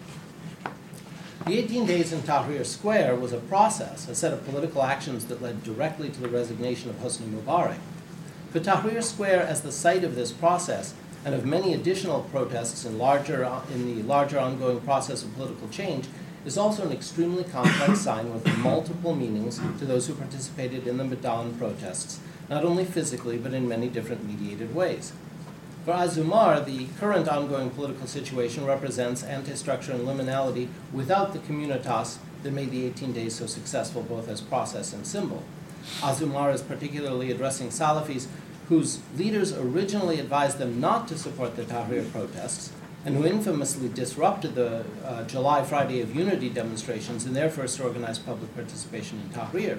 The 1.43 1.59
18 1.59 1.85
days 1.85 2.11
in 2.11 2.23
Tahrir 2.23 2.64
Square 2.64 3.17
was 3.17 3.35
a 3.35 3.38
process, 3.38 4.09
a 4.09 4.14
set 4.14 4.33
of 4.33 4.47
political 4.47 4.83
actions 4.83 5.26
that 5.26 5.43
led 5.43 5.62
directly 5.62 6.09
to 6.09 6.21
the 6.21 6.29
resignation 6.29 6.88
of 6.88 6.97
Hosni 6.97 7.26
Mubarak. 7.26 7.76
But 8.55 8.62
Tahrir 8.62 9.03
Square, 9.03 9.43
as 9.43 9.61
the 9.61 9.71
site 9.71 10.05
of 10.05 10.14
this 10.14 10.33
process 10.33 10.95
and 11.23 11.35
of 11.35 11.45
many 11.45 11.75
additional 11.75 12.23
protests 12.23 12.87
in, 12.87 12.97
larger, 12.97 13.45
in 13.71 13.85
the 13.85 14.03
larger 14.05 14.38
ongoing 14.38 14.81
process 14.81 15.23
of 15.23 15.35
political 15.35 15.69
change, 15.69 16.07
is 16.47 16.57
also 16.57 16.87
an 16.87 16.93
extremely 16.93 17.45
complex 17.45 18.00
sign 18.09 18.33
with 18.33 18.47
multiple 18.59 19.14
meanings 19.14 19.59
to 19.79 19.85
those 19.85 20.07
who 20.07 20.14
participated 20.14 20.87
in 20.87 20.97
the 20.97 21.05
Maidan 21.05 21.59
protests, 21.59 22.21
not 22.49 22.64
only 22.64 22.87
physically, 22.87 23.37
but 23.37 23.53
in 23.53 23.69
many 23.69 23.88
different 23.88 24.25
mediated 24.25 24.75
ways. 24.75 25.12
For 25.85 25.93
Azumar, 25.93 26.64
the 26.64 26.87
current 26.99 27.29
ongoing 27.29 27.69
political 27.69 28.07
situation 28.07 28.64
represents 28.64 29.23
anti-structure 29.23 29.93
and 29.93 30.09
liminality 30.09 30.69
without 30.95 31.35
the 31.35 31.41
communitas 31.41 32.17
that 32.43 32.53
made 32.53 32.71
the 32.71 32.87
18 32.87 33.12
days 33.12 33.35
so 33.35 33.47
successful 33.47 34.00
both 34.03 34.26
as 34.29 34.41
process 34.41 34.95
and 34.95 35.07
symbol. 35.07 35.43
Azumar 36.00 36.55
is 36.55 36.62
particularly 36.62 37.31
addressing 37.31 37.69
Salafis 37.69 38.29
whose 38.71 39.00
leaders 39.19 39.53
originally 39.53 40.19
advised 40.19 40.57
them 40.57 40.81
not 40.81 41.07
to 41.09 41.19
support 41.19 41.55
the 41.55 41.64
Tahrir 41.64 42.11
protests 42.11 42.73
and 43.05 43.14
who 43.14 43.26
infamously 43.26 43.91
disrupted 43.91 44.55
the 44.55 44.87
uh, 45.05 45.25
July 45.25 45.62
Friday 45.62 46.00
of 46.00 46.17
Unity 46.17 46.49
demonstrations 46.49 47.26
in 47.26 47.35
their 47.35 47.50
first 47.50 47.79
organized 47.79 48.25
public 48.25 48.55
participation 48.55 49.21
in 49.21 49.29
Tahrir. 49.29 49.79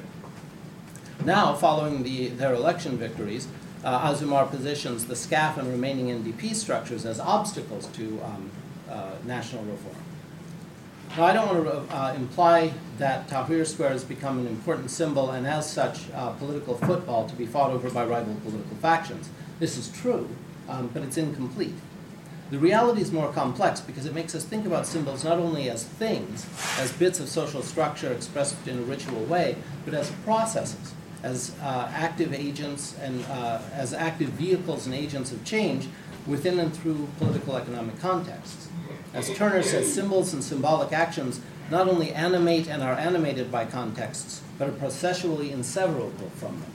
Now, 1.24 1.56
following 1.56 2.04
the, 2.04 2.28
their 2.28 2.54
election 2.54 2.98
victories, 2.98 3.48
uh, 3.86 4.12
Azumar 4.12 4.50
positions 4.50 5.06
the 5.06 5.13
SCAF 5.13 5.58
and 5.58 5.68
remaining 5.70 6.08
NDP 6.08 6.56
structures 6.56 7.06
as 7.06 7.20
obstacles 7.20 7.86
to 7.88 8.20
um, 8.24 8.51
uh, 8.89 9.12
national 9.25 9.63
reform. 9.63 9.96
Now, 11.15 11.25
I 11.25 11.34
don't 11.34 11.48
want 11.48 11.89
to 11.89 11.96
uh, 11.96 12.13
imply 12.15 12.74
that 12.98 13.30
Tahrir 13.30 13.65
Square 13.65 13.92
has 13.92 14.04
become 14.04 14.39
an 14.39 14.48
important 14.48 14.89
symbol 14.89 15.32
and, 15.32 15.48
as 15.48 15.72
such, 15.72 16.10
uh, 16.13 16.32
political 16.32 16.75
football 16.75 17.30
to 17.30 17.36
be 17.36 17.46
fought 17.46 17.72
over 17.72 17.89
by 17.89 18.04
rival 18.04 18.36
political 18.44 18.75
factions. 18.77 19.30
This 19.60 19.77
is 19.77 19.88
true, 19.89 20.27
um, 20.68 20.89
but 20.92 21.04
it's 21.04 21.15
incomplete. 21.15 21.75
The 22.51 22.60
reality 22.60 23.01
is 23.01 23.12
more 23.12 23.32
complex 23.32 23.80
because 23.82 24.06
it 24.06 24.13
makes 24.13 24.36
us 24.36 24.44
think 24.44 24.65
about 24.65 24.86
symbols 24.86 25.24
not 25.24 25.39
only 25.39 25.70
as 25.70 25.84
things, 25.84 26.48
as 26.80 26.92
bits 26.92 27.20
of 27.20 27.30
social 27.30 27.62
structure 27.62 28.12
expressed 28.12 28.68
in 28.68 28.80
a 28.80 28.82
ritual 28.82 29.24
way, 29.25 29.56
but 29.86 29.94
as 29.94 30.12
processes 30.25 30.94
as 31.25 31.55
uh, 31.63 31.89
active 31.91 32.34
agents 32.34 32.96
and 33.01 33.25
uh, 33.25 33.60
as 33.74 33.94
active 33.94 34.29
vehicles 34.29 34.86
and 34.86 34.94
agents 34.94 35.32
of 35.32 35.44
change 35.44 35.88
within 36.27 36.60
and 36.60 36.72
through 36.72 37.10
political 37.17 37.58
economic 37.58 38.00
contexts. 38.00 38.70
As 39.12 39.34
Turner 39.36 39.63
says, 39.63 39.91
symbols 39.91 40.34
and 40.34 40.44
symbolic 40.44 40.91
actions 40.94 41.41
not 41.72 41.88
only 41.88 42.13
animate 42.13 42.67
and 42.67 42.84
are 42.84 42.94
animated 42.94 43.51
by 43.51 43.65
contexts, 43.65 44.44
but 44.60 44.70
are 44.70 44.74
processually 44.74 45.51
inseparable 45.51 46.29
from 46.36 46.60
them. 46.60 46.72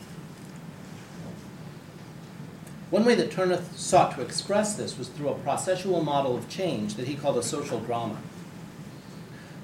One 2.91 3.05
way 3.05 3.15
that 3.15 3.31
Turner 3.31 3.63
sought 3.77 4.17
to 4.17 4.23
express 4.23 4.75
this 4.75 4.99
was 4.99 5.07
through 5.09 5.29
a 5.29 5.35
processual 5.35 6.05
model 6.05 6.37
of 6.37 6.49
change 6.49 6.97
that 6.97 7.07
he 7.07 7.15
called 7.15 7.39
a 7.39 7.43
social 7.43 7.79
drama. 7.79 8.17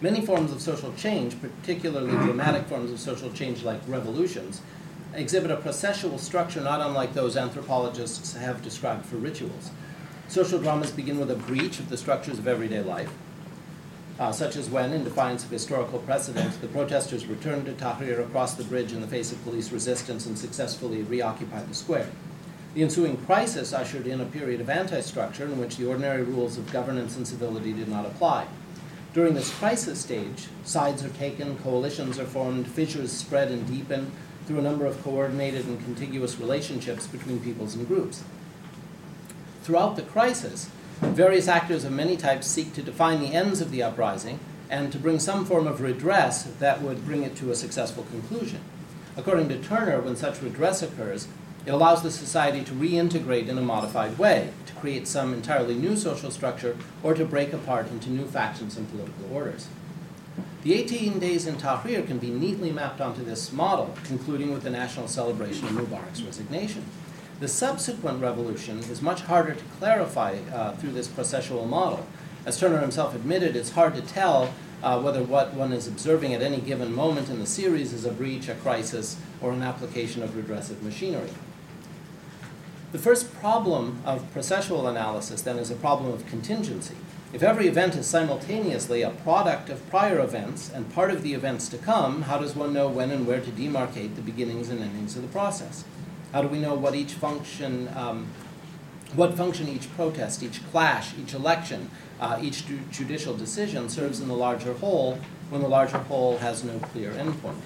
Many 0.00 0.24
forms 0.24 0.52
of 0.52 0.60
social 0.60 0.92
change, 0.92 1.36
particularly 1.40 2.12
dramatic 2.12 2.66
forms 2.66 2.92
of 2.92 3.00
social 3.00 3.32
change 3.32 3.64
like 3.64 3.80
revolutions, 3.88 4.60
exhibit 5.16 5.50
a 5.50 5.56
processual 5.56 6.18
structure 6.18 6.60
not 6.60 6.80
unlike 6.80 7.14
those 7.14 7.36
anthropologists 7.36 8.34
have 8.34 8.62
described 8.62 9.06
for 9.06 9.16
rituals. 9.16 9.70
Social 10.28 10.58
dramas 10.58 10.90
begin 10.90 11.18
with 11.18 11.30
a 11.30 11.36
breach 11.36 11.78
of 11.78 11.88
the 11.88 11.96
structures 11.96 12.38
of 12.38 12.46
everyday 12.46 12.82
life, 12.82 13.12
uh, 14.18 14.32
such 14.32 14.56
as 14.56 14.68
when, 14.68 14.92
in 14.92 15.04
defiance 15.04 15.44
of 15.44 15.50
historical 15.50 15.98
precedent, 16.00 16.60
the 16.60 16.68
protesters 16.68 17.26
returned 17.26 17.66
to 17.66 17.72
Tahrir 17.72 18.20
across 18.20 18.54
the 18.54 18.64
bridge 18.64 18.92
in 18.92 19.00
the 19.00 19.06
face 19.06 19.32
of 19.32 19.42
police 19.44 19.72
resistance 19.72 20.26
and 20.26 20.38
successfully 20.38 21.02
reoccupied 21.02 21.68
the 21.68 21.74
square. 21.74 22.08
The 22.74 22.82
ensuing 22.82 23.16
crisis 23.18 23.72
ushered 23.72 24.06
in 24.06 24.20
a 24.20 24.26
period 24.26 24.60
of 24.60 24.68
anti 24.68 25.00
structure 25.00 25.44
in 25.44 25.58
which 25.58 25.76
the 25.76 25.86
ordinary 25.86 26.22
rules 26.22 26.58
of 26.58 26.72
governance 26.72 27.16
and 27.16 27.26
civility 27.26 27.72
did 27.72 27.88
not 27.88 28.04
apply. 28.04 28.46
During 29.14 29.32
this 29.32 29.54
crisis 29.54 29.98
stage, 29.98 30.48
sides 30.64 31.02
are 31.02 31.08
taken, 31.08 31.56
coalitions 31.58 32.18
are 32.18 32.26
formed, 32.26 32.68
fissures 32.68 33.10
spread 33.10 33.50
and 33.50 33.66
deepen, 33.66 34.12
through 34.46 34.58
a 34.58 34.62
number 34.62 34.86
of 34.86 35.02
coordinated 35.02 35.66
and 35.66 35.82
contiguous 35.84 36.38
relationships 36.38 37.06
between 37.06 37.40
peoples 37.40 37.74
and 37.74 37.86
groups. 37.86 38.22
Throughout 39.62 39.96
the 39.96 40.02
crisis, 40.02 40.70
various 41.00 41.48
actors 41.48 41.84
of 41.84 41.92
many 41.92 42.16
types 42.16 42.46
seek 42.46 42.72
to 42.74 42.82
define 42.82 43.20
the 43.20 43.34
ends 43.34 43.60
of 43.60 43.70
the 43.70 43.82
uprising 43.82 44.38
and 44.70 44.92
to 44.92 44.98
bring 44.98 45.18
some 45.18 45.44
form 45.44 45.66
of 45.66 45.80
redress 45.80 46.44
that 46.44 46.82
would 46.82 47.04
bring 47.04 47.22
it 47.22 47.36
to 47.36 47.50
a 47.50 47.56
successful 47.56 48.04
conclusion. 48.04 48.60
According 49.16 49.48
to 49.48 49.58
Turner, 49.58 50.00
when 50.00 50.16
such 50.16 50.42
redress 50.42 50.82
occurs, 50.82 51.28
it 51.64 51.70
allows 51.70 52.02
the 52.02 52.10
society 52.12 52.62
to 52.64 52.72
reintegrate 52.72 53.48
in 53.48 53.58
a 53.58 53.62
modified 53.62 54.18
way, 54.18 54.50
to 54.66 54.74
create 54.74 55.08
some 55.08 55.34
entirely 55.34 55.74
new 55.74 55.96
social 55.96 56.30
structure, 56.30 56.76
or 57.02 57.14
to 57.14 57.24
break 57.24 57.52
apart 57.52 57.90
into 57.90 58.10
new 58.10 58.26
factions 58.26 58.76
and 58.76 58.88
political 58.90 59.34
orders. 59.34 59.66
The 60.62 60.74
18 60.74 61.18
days 61.18 61.46
in 61.46 61.56
Tahrir 61.56 62.06
can 62.06 62.18
be 62.18 62.30
neatly 62.30 62.72
mapped 62.72 63.00
onto 63.00 63.24
this 63.24 63.52
model, 63.52 63.94
concluding 64.04 64.52
with 64.52 64.62
the 64.62 64.70
national 64.70 65.08
celebration 65.08 65.66
of 65.66 65.72
Mubarak's 65.72 66.22
resignation. 66.22 66.84
The 67.38 67.48
subsequent 67.48 68.20
revolution 68.20 68.78
is 68.78 69.02
much 69.02 69.20
harder 69.22 69.54
to 69.54 69.64
clarify 69.78 70.38
uh, 70.52 70.74
through 70.76 70.92
this 70.92 71.06
processual 71.06 71.68
model. 71.68 72.06
As 72.44 72.58
Turner 72.58 72.80
himself 72.80 73.14
admitted, 73.14 73.56
it's 73.56 73.70
hard 73.70 73.94
to 73.94 74.02
tell 74.02 74.54
uh, 74.82 75.00
whether 75.00 75.22
what 75.22 75.54
one 75.54 75.72
is 75.72 75.86
observing 75.86 76.34
at 76.34 76.42
any 76.42 76.60
given 76.60 76.94
moment 76.94 77.28
in 77.28 77.38
the 77.38 77.46
series 77.46 77.92
is 77.92 78.04
a 78.04 78.10
breach, 78.12 78.48
a 78.48 78.54
crisis, 78.54 79.16
or 79.40 79.52
an 79.52 79.62
application 79.62 80.22
of 80.22 80.36
redressive 80.36 80.82
machinery. 80.82 81.30
The 82.92 82.98
first 82.98 83.34
problem 83.34 84.00
of 84.04 84.32
processual 84.32 84.88
analysis, 84.88 85.42
then, 85.42 85.58
is 85.58 85.70
a 85.70 85.74
problem 85.74 86.12
of 86.12 86.26
contingency. 86.26 86.96
If 87.32 87.42
every 87.42 87.66
event 87.66 87.96
is 87.96 88.06
simultaneously 88.06 89.02
a 89.02 89.10
product 89.10 89.68
of 89.68 89.86
prior 89.90 90.20
events 90.20 90.70
and 90.72 90.92
part 90.94 91.10
of 91.10 91.22
the 91.22 91.34
events 91.34 91.68
to 91.68 91.76
come, 91.76 92.22
how 92.22 92.38
does 92.38 92.54
one 92.54 92.72
know 92.72 92.88
when 92.88 93.10
and 93.10 93.26
where 93.26 93.40
to 93.40 93.50
demarcate 93.50 94.14
the 94.14 94.22
beginnings 94.22 94.68
and 94.68 94.80
endings 94.80 95.16
of 95.16 95.22
the 95.22 95.28
process? 95.28 95.84
How 96.32 96.42
do 96.42 96.48
we 96.48 96.60
know 96.60 96.74
what 96.74 96.94
each 96.94 97.14
function, 97.14 97.88
um, 97.96 98.28
what 99.14 99.34
function 99.36 99.68
each 99.68 99.92
protest, 99.96 100.42
each 100.42 100.64
clash, 100.70 101.14
each 101.18 101.34
election, 101.34 101.90
uh, 102.20 102.38
each 102.40 102.66
ju- 102.66 102.80
judicial 102.92 103.36
decision 103.36 103.88
serves 103.88 104.20
in 104.20 104.28
the 104.28 104.34
larger 104.34 104.74
whole 104.74 105.18
when 105.50 105.62
the 105.62 105.68
larger 105.68 105.98
whole 105.98 106.38
has 106.38 106.62
no 106.62 106.78
clear 106.78 107.10
endpoint? 107.10 107.60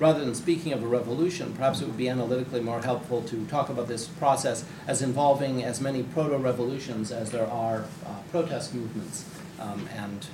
Rather 0.00 0.24
than 0.24 0.34
speaking 0.34 0.72
of 0.72 0.82
a 0.82 0.86
revolution, 0.86 1.52
perhaps 1.52 1.80
it 1.82 1.86
would 1.86 1.96
be 1.96 2.08
analytically 2.08 2.60
more 2.60 2.80
helpful 2.80 3.22
to 3.22 3.44
talk 3.46 3.68
about 3.68 3.86
this 3.86 4.08
process 4.08 4.64
as 4.88 5.02
involving 5.02 5.62
as 5.62 5.80
many 5.80 6.02
proto 6.02 6.36
revolutions 6.38 7.12
as 7.12 7.30
there 7.30 7.46
are 7.46 7.84
uh, 8.06 8.14
protest 8.30 8.74
movements 8.74 9.26
um, 9.60 9.86
and 9.94 10.26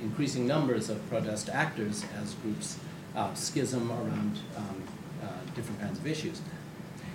increasing 0.00 0.46
numbers 0.46 0.88
of 0.88 1.06
protest 1.10 1.48
actors 1.50 2.04
as 2.22 2.34
groups 2.34 2.78
uh, 3.16 3.34
schism 3.34 3.90
around 3.90 4.38
um, 4.56 4.82
uh, 5.22 5.26
different 5.56 5.80
kinds 5.80 5.98
of 5.98 6.06
issues. 6.06 6.40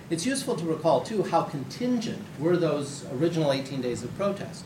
It's 0.09 0.25
useful 0.25 0.57
to 0.57 0.65
recall, 0.65 1.01
too, 1.01 1.23
how 1.23 1.43
contingent 1.43 2.21
were 2.37 2.57
those 2.57 3.05
original 3.13 3.53
18 3.53 3.81
days 3.81 4.03
of 4.03 4.15
protest. 4.17 4.65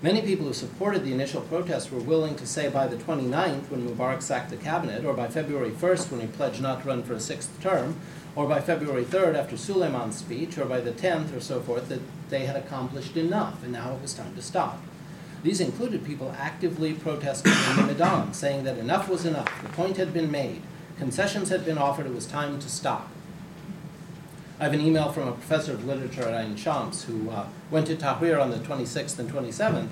Many 0.00 0.22
people 0.22 0.46
who 0.46 0.52
supported 0.52 1.04
the 1.04 1.12
initial 1.12 1.40
protests 1.40 1.90
were 1.90 1.98
willing 1.98 2.36
to 2.36 2.46
say 2.46 2.68
by 2.68 2.86
the 2.86 2.94
29th, 2.94 3.68
when 3.68 3.84
Mubarak 3.84 4.22
sacked 4.22 4.50
the 4.50 4.56
cabinet, 4.56 5.04
or 5.04 5.12
by 5.12 5.26
February 5.26 5.72
1st, 5.72 6.12
when 6.12 6.20
he 6.20 6.28
pledged 6.28 6.62
not 6.62 6.82
to 6.82 6.88
run 6.88 7.02
for 7.02 7.14
a 7.14 7.20
sixth 7.20 7.60
term, 7.60 7.96
or 8.36 8.46
by 8.46 8.60
February 8.60 9.04
3rd, 9.04 9.34
after 9.34 9.56
Suleiman's 9.56 10.16
speech, 10.16 10.56
or 10.56 10.66
by 10.66 10.80
the 10.80 10.92
10th, 10.92 11.36
or 11.36 11.40
so 11.40 11.60
forth, 11.60 11.88
that 11.88 11.98
they 12.28 12.46
had 12.46 12.54
accomplished 12.54 13.16
enough, 13.16 13.60
and 13.64 13.72
now 13.72 13.92
it 13.92 14.00
was 14.00 14.14
time 14.14 14.36
to 14.36 14.42
stop. 14.42 14.80
These 15.42 15.60
included 15.60 16.04
people 16.04 16.32
actively 16.38 16.94
protesting 16.94 17.52
in 17.70 17.76
the 17.76 17.92
Maidan, 17.92 18.34
saying 18.34 18.62
that 18.64 18.78
enough 18.78 19.08
was 19.08 19.26
enough, 19.26 19.50
the 19.62 19.68
point 19.70 19.96
had 19.96 20.14
been 20.14 20.30
made, 20.30 20.62
concessions 20.96 21.48
had 21.48 21.64
been 21.64 21.76
offered, 21.76 22.06
it 22.06 22.14
was 22.14 22.26
time 22.26 22.60
to 22.60 22.68
stop. 22.68 23.10
I 24.60 24.64
have 24.64 24.72
an 24.72 24.80
email 24.80 25.12
from 25.12 25.28
a 25.28 25.32
professor 25.32 25.72
of 25.72 25.84
literature 25.84 26.22
at 26.22 26.44
Ain 26.44 26.56
Shams 26.56 27.04
who 27.04 27.30
uh, 27.30 27.46
went 27.70 27.86
to 27.86 27.94
Tahrir 27.94 28.42
on 28.42 28.50
the 28.50 28.56
26th 28.56 29.16
and 29.20 29.30
27th, 29.30 29.86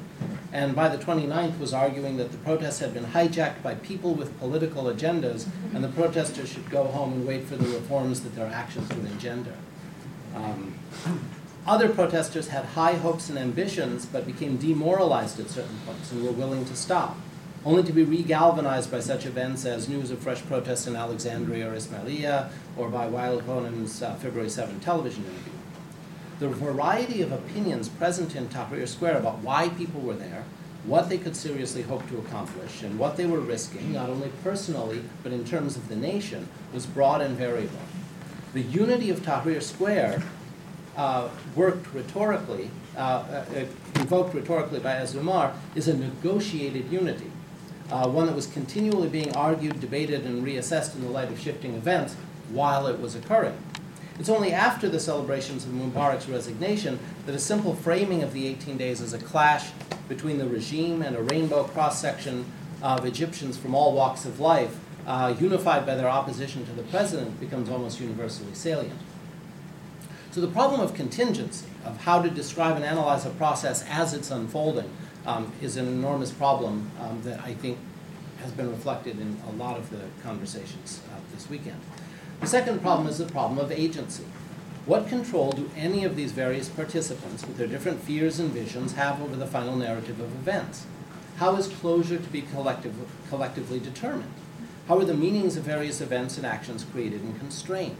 and 0.53 0.75
by 0.75 0.89
the 0.89 0.99
29th 0.99 1.61
was 1.61 1.73
arguing 1.73 2.17
that 2.17 2.33
the 2.33 2.39
protests 2.39 2.81
had 2.81 2.93
been 2.93 3.05
hijacked 3.05 3.63
by 3.63 3.77
people 3.77 4.15
with 4.15 4.37
political 4.41 4.85
agendas, 4.85 5.47
and 5.73 5.85
the 5.85 5.89
protesters 5.89 6.49
should 6.49 6.69
go 6.69 6.83
home 6.83 7.13
and 7.13 7.27
wait 7.29 7.45
for 7.45 7.55
the 7.55 7.69
reforms 7.69 8.23
that 8.23 8.35
their 8.35 8.49
actions 8.49 8.89
would 8.89 9.07
engender. 9.07 9.55
Um, 10.35 10.75
other 11.65 11.89
protesters 11.89 12.49
had 12.49 12.65
high 12.65 12.95
hopes 12.95 13.29
and 13.29 13.39
ambitions, 13.39 14.05
but 14.05 14.27
became 14.27 14.57
demoralized 14.57 15.39
at 15.39 15.49
certain 15.49 15.79
points 15.87 16.11
and 16.11 16.25
were 16.25 16.33
willing 16.33 16.65
to 16.65 16.75
stop 16.75 17.17
only 17.67 17.83
to 17.83 17.93
be 17.93 18.07
regalvanized 18.07 18.93
by 18.93 19.01
such 19.01 19.27
events 19.27 19.67
as 19.67 19.89
news 19.89 20.13
of 20.13 20.21
fresh 20.21 20.41
protests 20.47 20.87
in 20.87 20.95
Alexandria 20.95 21.69
or 21.69 21.75
Ismailia, 21.75 22.49
or 22.77 22.89
by 22.89 23.09
Wael 23.09 23.43
Ghonim's 23.43 24.01
uh, 24.01 24.15
February 24.15 24.49
7 24.49 24.79
television 24.79 25.25
interview. 25.25 25.53
The 26.39 26.49
variety 26.49 27.23
of 27.23 27.33
opinions 27.33 27.89
present 27.89 28.37
in 28.37 28.47
Tahrir 28.47 28.87
Square 28.87 29.17
about 29.17 29.39
why 29.39 29.71
people 29.71 30.01
were 30.01 30.15
there, 30.15 30.45
what 30.85 31.09
they 31.09 31.19
could 31.19 31.35
seriously 31.35 31.83
hope 31.83 32.09
to 32.09 32.19
accomplish, 32.19 32.85
and 32.85 33.01
what 33.01 33.17
they 33.17 33.27
were 33.27 33.41
risking, 33.41 33.93
not 33.93 34.11
only 34.11 34.31
personally, 34.45 35.03
but 35.25 35.33
in 35.33 35.45
terms 35.45 35.77
of 35.77 35.89
the 35.89 35.97
nation, 35.97 36.49
was 36.73 36.87
broad 36.87 37.21
and 37.21 37.37
variable. 37.37 37.81
The 38.55 38.63
unity 38.63 39.11
of 39.11 39.23
Tahrir 39.23 39.61
Square 39.61 40.23
uh, 40.97 41.31
worked 41.57 41.93
rhetorically, 41.93 42.71
uh, 42.97 43.01
uh, 43.01 43.65
invoked 43.97 44.35
rhetorically 44.35 44.79
by 44.79 44.95
Azumar, 44.95 45.53
is 45.75 45.89
a 45.89 45.97
negotiated 45.97 46.93
unity 46.93 47.33
uh, 47.91 48.09
one 48.09 48.27
that 48.27 48.35
was 48.35 48.47
continually 48.47 49.09
being 49.09 49.35
argued, 49.37 49.81
debated, 49.81 50.25
and 50.25 50.45
reassessed 50.45 50.95
in 50.95 51.03
the 51.03 51.11
light 51.11 51.31
of 51.31 51.39
shifting 51.39 51.75
events 51.75 52.15
while 52.51 52.87
it 52.87 53.01
was 53.01 53.15
occurring. 53.15 53.57
It's 54.19 54.29
only 54.29 54.53
after 54.53 54.89
the 54.89 54.99
celebrations 54.99 55.65
of 55.65 55.73
Mubarak's 55.73 56.29
resignation 56.29 56.99
that 57.27 57.35
a 57.35 57.39
simple 57.39 57.75
framing 57.75 58.23
of 58.23 58.33
the 58.33 58.47
18 58.47 58.77
days 58.79 59.01
as 59.01 59.13
a 59.13 59.19
clash 59.19 59.71
between 60.09 60.39
the 60.39 60.49
regime 60.49 61.03
and 61.03 61.17
a 61.17 61.23
rainbow 61.23 61.65
cross 61.65 62.01
section 62.01 62.47
of 62.83 63.05
Egyptians 63.05 63.59
from 63.59 63.75
all 63.75 63.95
walks 63.95 64.25
of 64.25 64.41
life, 64.41 64.79
uh, 65.07 65.35
unified 65.39 65.85
by 65.85 65.95
their 65.95 66.09
opposition 66.09 66.65
to 66.67 66.73
the 66.73 66.83
president, 66.85 67.39
becomes 67.41 67.69
almost 67.69 68.01
universally 68.01 68.55
salient. 68.55 68.99
So, 70.31 70.41
the 70.41 70.49
problem 70.49 70.81
of 70.81 70.95
contingency, 70.95 71.67
of 71.85 71.99
how 71.99 72.21
to 72.21 72.29
describe 72.29 72.77
and 72.77 72.85
analyze 72.85 73.25
a 73.25 73.31
process 73.31 73.83
as 73.89 74.13
it's 74.13 74.31
unfolding, 74.31 74.91
um, 75.27 75.53
is 75.61 75.77
an 75.77 75.87
enormous 75.87 76.33
problem 76.33 76.91
um, 77.01 77.21
that 77.23 77.41
I 77.41 77.55
think 77.55 77.79
has 78.41 78.53
been 78.53 78.71
reflected 78.71 79.19
in 79.19 79.37
a 79.49 79.53
lot 79.53 79.77
of 79.77 79.91
the 79.91 80.01
conversations 80.23 81.03
uh, 81.11 81.19
this 81.35 81.51
weekend. 81.51 81.81
The 82.41 82.47
second 82.47 82.81
problem 82.81 83.09
is 83.09 83.19
the 83.19 83.27
problem 83.27 83.59
of 83.59 83.73
agency. 83.73 84.25
What 84.85 85.09
control 85.09 85.51
do 85.51 85.71
any 85.77 86.05
of 86.05 86.15
these 86.15 86.33
various 86.33 86.69
participants, 86.69 87.45
with 87.45 87.57
their 87.57 87.67
different 87.67 88.01
fears 88.01 88.39
and 88.39 88.51
visions, 88.51 88.93
have 88.93 89.21
over 89.21 89.35
the 89.35 89.47
final 89.47 89.75
narrative 89.75 90.21
of 90.21 90.33
events? 90.35 90.87
How 91.39 91.57
is 91.57 91.67
closure 91.67 92.19
to 92.19 92.29
be 92.29 92.43
collective, 92.43 92.95
collectively 93.29 93.81
determined? 93.81 94.33
How 94.87 94.99
are 94.99 95.05
the 95.05 95.15
meanings 95.15 95.57
of 95.57 95.65
various 95.65 96.01
events 96.01 96.37
and 96.37 96.47
actions 96.47 96.87
created 96.93 97.23
and 97.23 97.39
constrained? 97.41 97.97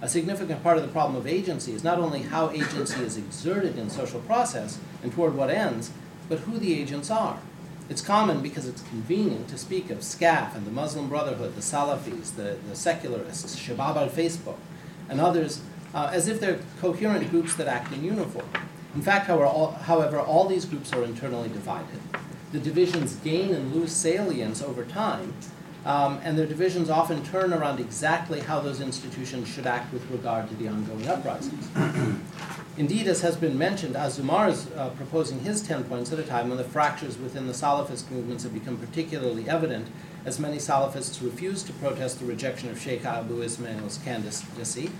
A 0.00 0.08
significant 0.08 0.62
part 0.62 0.78
of 0.78 0.84
the 0.84 0.92
problem 0.92 1.16
of 1.16 1.26
agency 1.26 1.72
is 1.72 1.84
not 1.84 1.98
only 1.98 2.22
how 2.22 2.50
agency 2.50 3.02
is 3.02 3.16
exerted 3.16 3.76
in 3.76 3.90
social 3.90 4.20
process 4.20 4.78
and 5.02 5.12
toward 5.12 5.34
what 5.34 5.50
ends, 5.50 5.90
but 6.28 6.40
who 6.40 6.58
the 6.58 6.78
agents 6.78 7.10
are. 7.10 7.38
It's 7.88 8.02
common 8.02 8.42
because 8.42 8.66
it's 8.68 8.82
convenient 8.82 9.48
to 9.48 9.56
speak 9.56 9.88
of 9.88 9.98
SCAF 9.98 10.54
and 10.54 10.66
the 10.66 10.70
Muslim 10.70 11.08
Brotherhood, 11.08 11.54
the 11.54 11.62
Salafis, 11.62 12.36
the, 12.36 12.58
the 12.68 12.76
secularists, 12.76 13.56
Shabab 13.56 13.96
al 13.96 14.08
Facebook, 14.08 14.58
and 15.08 15.20
others 15.20 15.62
uh, 15.94 16.10
as 16.12 16.28
if 16.28 16.38
they're 16.38 16.60
coherent 16.80 17.30
groups 17.30 17.54
that 17.54 17.66
act 17.66 17.92
in 17.92 18.04
uniform. 18.04 18.48
In 18.94 19.02
fact, 19.02 19.26
however 19.26 19.46
all, 19.46 19.72
however, 19.72 20.18
all 20.18 20.46
these 20.46 20.64
groups 20.64 20.92
are 20.92 21.02
internally 21.02 21.48
divided. 21.48 22.00
The 22.52 22.58
divisions 22.58 23.16
gain 23.16 23.54
and 23.54 23.74
lose 23.74 23.92
salience 23.92 24.62
over 24.62 24.84
time, 24.84 25.34
um, 25.84 26.20
and 26.24 26.36
their 26.36 26.46
divisions 26.46 26.90
often 26.90 27.24
turn 27.24 27.52
around 27.52 27.80
exactly 27.80 28.40
how 28.40 28.60
those 28.60 28.80
institutions 28.80 29.48
should 29.48 29.66
act 29.66 29.92
with 29.92 30.10
regard 30.10 30.48
to 30.48 30.54
the 30.56 30.68
ongoing 30.68 31.08
uprisings. 31.08 31.68
Indeed, 32.78 33.08
as 33.08 33.22
has 33.22 33.36
been 33.36 33.58
mentioned, 33.58 33.96
Azumar 33.96 34.48
is 34.48 34.68
uh, 34.76 34.90
proposing 34.90 35.40
his 35.40 35.60
10 35.62 35.84
points 35.84 36.12
at 36.12 36.20
a 36.20 36.22
time 36.22 36.48
when 36.48 36.58
the 36.58 36.64
fractures 36.64 37.18
within 37.18 37.48
the 37.48 37.52
Salafist 37.52 38.08
movements 38.08 38.44
have 38.44 38.54
become 38.54 38.76
particularly 38.76 39.48
evident, 39.48 39.88
as 40.24 40.38
many 40.38 40.58
Salafists 40.58 41.20
refuse 41.20 41.64
to 41.64 41.72
protest 41.72 42.20
the 42.20 42.24
rejection 42.24 42.68
of 42.70 42.80
Sheikh 42.80 43.04
Abu 43.04 43.42
Ismail's 43.42 43.98
candidacy, 44.04 44.92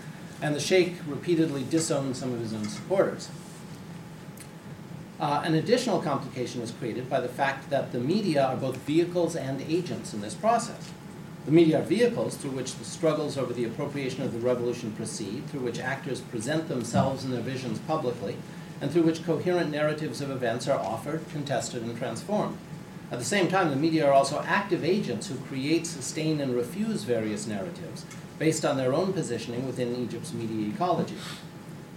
and 0.43 0.57
the 0.57 0.61
Sheikh 0.61 0.97
repeatedly 1.07 1.63
disowned 1.71 2.17
some 2.17 2.33
of 2.33 2.41
his 2.41 2.53
own 2.53 2.65
supporters. 2.69 3.29
Uh, 5.21 5.43
an 5.45 5.55
additional 5.55 6.01
complication 6.01 6.61
was 6.61 6.73
created 6.73 7.09
by 7.09 7.21
the 7.21 7.29
fact 7.29 7.71
that 7.71 7.93
the 7.93 8.01
media 8.01 8.45
are 8.45 8.57
both 8.57 8.77
vehicles 8.79 9.37
and 9.37 9.63
agents 9.63 10.13
in 10.13 10.21
this 10.21 10.35
process. 10.35 10.91
The 11.49 11.55
media 11.55 11.79
are 11.79 11.83
vehicles 11.83 12.37
through 12.37 12.51
which 12.51 12.75
the 12.75 12.85
struggles 12.85 13.39
over 13.39 13.55
the 13.55 13.65
appropriation 13.65 14.23
of 14.23 14.35
the 14.35 14.39
revolution 14.39 14.93
proceed, 14.93 15.47
through 15.47 15.61
which 15.61 15.79
actors 15.79 16.21
present 16.21 16.69
themselves 16.69 17.25
and 17.25 17.33
their 17.33 17.41
visions 17.41 17.79
publicly, 17.79 18.37
and 18.83 18.91
through 18.91 19.05
which 19.05 19.25
coherent 19.25 19.71
narratives 19.71 20.21
of 20.21 20.31
events 20.31 20.69
are 20.69 20.79
offered, 20.79 21.27
contested, 21.33 21.85
and 21.85 21.97
transformed. 21.97 22.59
At 23.11 23.19
the 23.19 23.25
same 23.25 23.49
time, 23.49 23.71
the 23.71 23.77
media 23.77 24.07
are 24.07 24.13
also 24.13 24.43
active 24.47 24.85
agents 24.85 25.29
who 25.29 25.37
create, 25.37 25.87
sustain, 25.87 26.43
and 26.43 26.55
refuse 26.55 27.05
various 27.05 27.47
narratives 27.47 28.05
based 28.39 28.67
on 28.67 28.77
their 28.77 28.93
own 28.93 29.15
positioning 29.15 29.65
within 29.65 29.97
Egypt's 29.97 30.35
media 30.35 30.69
ecology. 30.69 31.17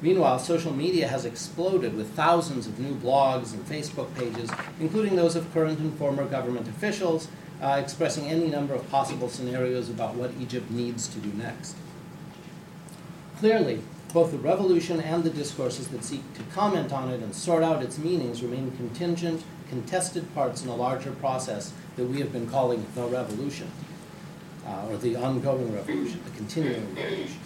Meanwhile, 0.01 0.39
social 0.39 0.71
media 0.71 1.09
has 1.09 1.25
exploded 1.25 1.97
with 1.97 2.15
thousands 2.15 2.67
of 2.67 2.79
new 2.79 2.95
blogs 2.95 3.53
and 3.53 3.65
Facebook 3.65 4.15
pages, 4.15 4.49
including 4.79 5.17
those 5.17 5.35
of 5.35 5.53
current 5.53 5.79
and 5.79 5.93
former 5.97 6.23
government 6.23 6.69
officials, 6.69 7.27
uh, 7.61 7.79
expressing 7.81 8.27
any 8.27 8.47
number 8.47 8.73
of 8.73 8.89
possible 8.89 9.29
scenarios 9.29 9.89
about 9.89 10.15
what 10.15 10.31
Egypt 10.39 10.69
needs 10.71 11.07
to 11.07 11.19
do 11.19 11.31
next. 11.33 11.75
Clearly, 13.37 13.81
both 14.13 14.31
the 14.31 14.37
revolution 14.37 14.99
and 14.99 15.23
the 15.23 15.29
discourses 15.29 15.87
that 15.89 16.03
seek 16.03 16.33
to 16.33 16.43
comment 16.53 16.91
on 16.91 17.09
it 17.09 17.21
and 17.21 17.33
sort 17.33 17.63
out 17.63 17.81
its 17.81 17.97
meanings 17.97 18.43
remain 18.43 18.71
contingent, 18.71 19.43
contested 19.69 20.33
parts 20.35 20.63
in 20.63 20.69
a 20.69 20.75
larger 20.75 21.11
process 21.11 21.71
that 21.95 22.05
we 22.05 22.19
have 22.19 22.33
been 22.33 22.49
calling 22.49 22.85
the 22.95 23.05
revolution, 23.05 23.69
uh, 24.67 24.87
or 24.89 24.97
the 24.97 25.15
ongoing 25.15 25.73
revolution, 25.73 26.19
the 26.25 26.31
continuing 26.31 26.93
revolution. 26.95 27.39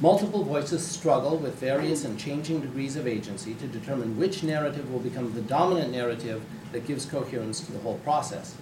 Multiple 0.00 0.44
voices 0.44 0.86
struggle 0.86 1.38
with 1.38 1.54
various 1.54 2.04
and 2.04 2.18
changing 2.18 2.60
degrees 2.60 2.96
of 2.96 3.06
agency 3.06 3.54
to 3.54 3.66
determine 3.66 4.18
which 4.18 4.42
narrative 4.42 4.90
will 4.92 5.00
become 5.00 5.32
the 5.32 5.40
dominant 5.40 5.90
narrative 5.90 6.42
that 6.72 6.86
gives 6.86 7.06
coherence 7.06 7.60
to 7.60 7.72
the 7.72 7.78
whole 7.78 7.98
process. 7.98 8.56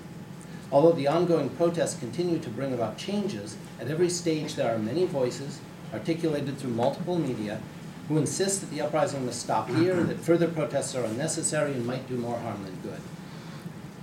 Although 0.73 0.93
the 0.93 1.09
ongoing 1.09 1.51
protests 1.51 1.99
continue 1.99 2.39
to 2.39 2.51
bring 2.51 2.73
about 2.73 2.99
changes, 2.99 3.57
at 3.81 3.89
every 3.89 4.11
stage 4.11 4.55
there 4.55 4.75
are 4.75 4.79
many 4.79 5.07
voices, 5.07 5.61
articulated 5.93 6.59
through 6.59 6.71
multiple 6.71 7.19
media, 7.19 7.61
who 8.09 8.19
insist 8.19 8.61
that 8.61 8.71
the 8.71 8.81
uprising 8.81 9.25
must 9.25 9.41
stop 9.41 9.69
here, 9.71 10.03
that 10.03 10.21
further 10.21 10.49
protests 10.49 10.95
are 10.95 11.05
unnecessary 11.05 11.73
and 11.73 11.87
might 11.87 12.09
do 12.09 12.17
more 12.17 12.39
harm 12.39 12.63
than 12.65 12.77
good. 12.83 13.01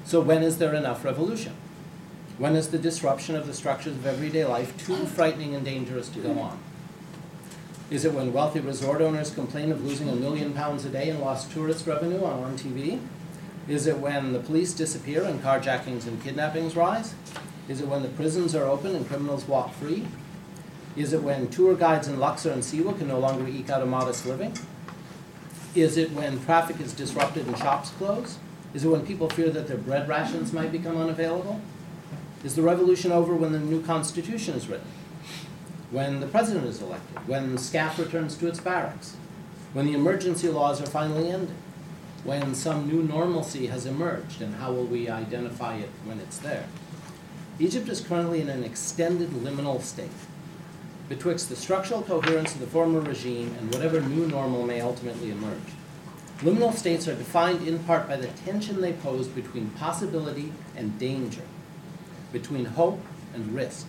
So, 0.06 0.21
when 0.21 0.41
is 0.41 0.58
there 0.58 0.74
enough 0.74 1.06
revolution? 1.06 1.54
When 2.38 2.56
is 2.56 2.69
the 2.69 2.80
disruption 2.80 3.36
of 3.36 3.45
the 3.45 3.54
structures 3.54 3.95
of 3.95 4.06
everyday 4.06 4.45
life 4.45 4.76
too 4.84 5.06
frightening 5.06 5.54
and 5.54 5.63
dangerous 5.63 6.10
to 6.10 6.19
go 6.19 6.39
on? 6.39 6.58
Is 7.91 8.06
it 8.06 8.13
when 8.13 8.34
wealthy 8.34 8.62
resort 8.62 9.02
owners 9.02 9.32
complain 9.32 9.71
of 9.71 9.86
losing 9.86 10.10
a 10.10 10.15
million 10.15 10.54
pounds 10.54 10.86
a 10.86 10.89
day 10.89 11.10
in 11.10 11.19
lost 11.19 11.52
tourist 11.52 11.86
revenue 11.86 12.24
on, 12.24 12.41
on 12.43 12.58
TV? 12.58 13.00
Is 13.71 13.88
it 13.88 13.99
when 13.99 14.34
the 14.34 14.39
police 14.39 14.73
disappear 14.73 15.23
and 15.23 15.41
carjackings 15.41 16.05
and 16.05 16.21
kidnappings 16.21 16.75
rise? 16.75 17.13
Is 17.69 17.79
it 17.79 17.88
when 17.88 18.01
the 18.01 18.10
prisons 18.10 18.53
are 18.53 18.65
open 18.65 18.93
and 18.93 19.07
criminals 19.07 19.47
walk 19.47 19.73
free? 19.75 20.05
Is 20.97 21.13
it 21.13 21.23
when 21.23 21.47
tour 21.47 21.73
guides 21.73 22.10
in 22.10 22.19
Luxor 22.19 22.51
and 22.51 22.62
Siwa 22.62 22.97
can 22.97 23.07
no 23.07 23.17
longer 23.17 23.47
eke 23.47 23.69
out 23.69 23.81
a 23.81 23.86
modest 23.86 24.25
living? 24.25 24.53
Is 25.73 25.95
it 25.95 26.12
when 26.12 26.43
traffic 26.43 26.81
is 26.81 26.91
disrupted 26.91 27.47
and 27.47 27.57
shops 27.57 27.91
close? 27.91 28.39
Is 28.73 28.84
it 28.84 28.89
when 28.89 29.05
people 29.05 29.29
fear 29.29 29.49
that 29.51 29.69
their 29.69 29.77
bread 29.77 30.10
rations 30.10 30.51
might 30.51 30.73
become 30.73 30.97
unavailable? 30.97 31.62
Is 32.43 32.57
the 32.57 32.63
revolution 32.63 33.13
over 33.13 33.34
when 33.38 33.53
the 33.53 33.60
new 33.60 33.81
constitution 33.81 34.53
is 34.55 34.67
written? 34.67 34.91
When 35.91 36.19
the 36.19 36.27
president 36.27 36.65
is 36.65 36.81
elected? 36.81 37.25
When 37.25 37.55
the 37.55 37.62
SCAF 37.62 37.97
returns 37.97 38.36
to 38.36 38.47
its 38.47 38.60
barracks? 38.60 39.15
When 39.71 39.86
the 39.86 39.93
emergency 39.93 40.49
laws 40.49 40.81
are 40.81 40.88
finally 40.88 41.31
ended? 41.31 41.55
When 42.23 42.53
some 42.53 42.88
new 42.88 43.01
normalcy 43.01 43.67
has 43.67 43.86
emerged, 43.86 44.41
and 44.41 44.55
how 44.55 44.71
will 44.71 44.86
we 44.86 45.10
identify 45.10 45.75
it 45.75 45.89
when 46.05 46.19
it's 46.19 46.38
there? 46.38 46.67
Egypt 47.60 47.89
is 47.89 48.01
currently 48.01 48.41
in 48.41 48.49
an 48.49 48.63
extended 48.63 49.29
liminal 49.29 49.81
state 49.81 50.10
betwixt 51.12 51.49
the 51.49 51.55
structural 51.57 52.01
coherence 52.01 52.53
of 52.53 52.62
the 52.62 52.67
former 52.67 53.01
regime 53.01 53.53
and 53.60 53.73
whatever 53.73 53.99
new 53.99 54.25
normal 54.27 54.63
may 54.65 54.79
ultimately 54.79 55.29
emerge. 55.29 55.73
Liminal 56.39 56.73
states 56.73 57.05
are 57.05 57.15
defined 57.15 57.67
in 57.67 57.79
part 57.79 58.07
by 58.07 58.15
the 58.15 58.27
tension 58.27 58.79
they 58.79 58.93
pose 58.93 59.27
between 59.27 59.69
possibility 59.71 60.53
and 60.75 60.97
danger, 60.97 61.41
between 62.31 62.63
hope 62.63 63.01
and 63.34 63.53
risk. 63.53 63.88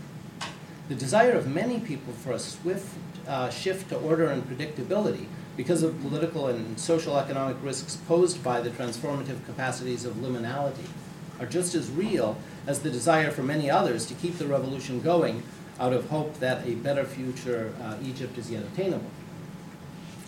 The 0.89 0.97
desire 0.97 1.31
of 1.31 1.47
many 1.47 1.79
people 1.79 2.13
for 2.13 2.33
a 2.33 2.41
swift 2.41 2.89
uh, 3.29 3.51
shift 3.51 3.91
to 3.91 3.97
order 3.97 4.27
and 4.27 4.43
predictability 4.43 5.27
because 5.57 5.83
of 5.83 6.01
political 6.01 6.47
and 6.47 6.79
social 6.79 7.19
economic 7.19 7.57
risks 7.63 7.97
posed 8.09 8.43
by 8.43 8.61
the 8.61 8.71
transformative 8.71 9.45
capacities 9.45 10.05
of 10.05 10.15
liminality, 10.15 10.87
are 11.39 11.47
just 11.47 11.75
as 11.75 11.91
real 11.91 12.37
as 12.67 12.81
the 12.81 12.91
desire 12.91 13.31
for 13.31 13.43
many 13.43 13.69
others 13.71 14.07
to 14.07 14.15
keep 14.15 14.39
the 14.39 14.47
revolution 14.47 15.01
going 15.01 15.43
out 15.81 15.93
of 15.93 16.09
hope 16.09 16.39
that 16.39 16.67
a 16.67 16.75
better 16.77 17.05
future 17.05 17.75
uh, 17.83 17.97
Egypt 18.03 18.39
is 18.39 18.51
yet 18.51 18.63
attainable. 18.63 19.11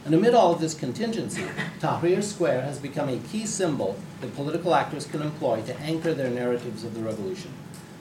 And 0.04 0.14
amid 0.14 0.34
all 0.34 0.52
of 0.52 0.60
this 0.60 0.74
contingency, 0.74 1.44
Tahrir 1.80 2.22
Square 2.22 2.62
has 2.62 2.78
become 2.78 3.08
a 3.08 3.18
key 3.18 3.46
symbol 3.46 3.96
that 4.20 4.34
political 4.34 4.74
actors 4.74 5.06
can 5.06 5.22
employ 5.22 5.62
to 5.62 5.78
anchor 5.80 6.12
their 6.12 6.28
narratives 6.28 6.84
of 6.84 6.94
the 6.94 7.00
revolution. 7.00 7.50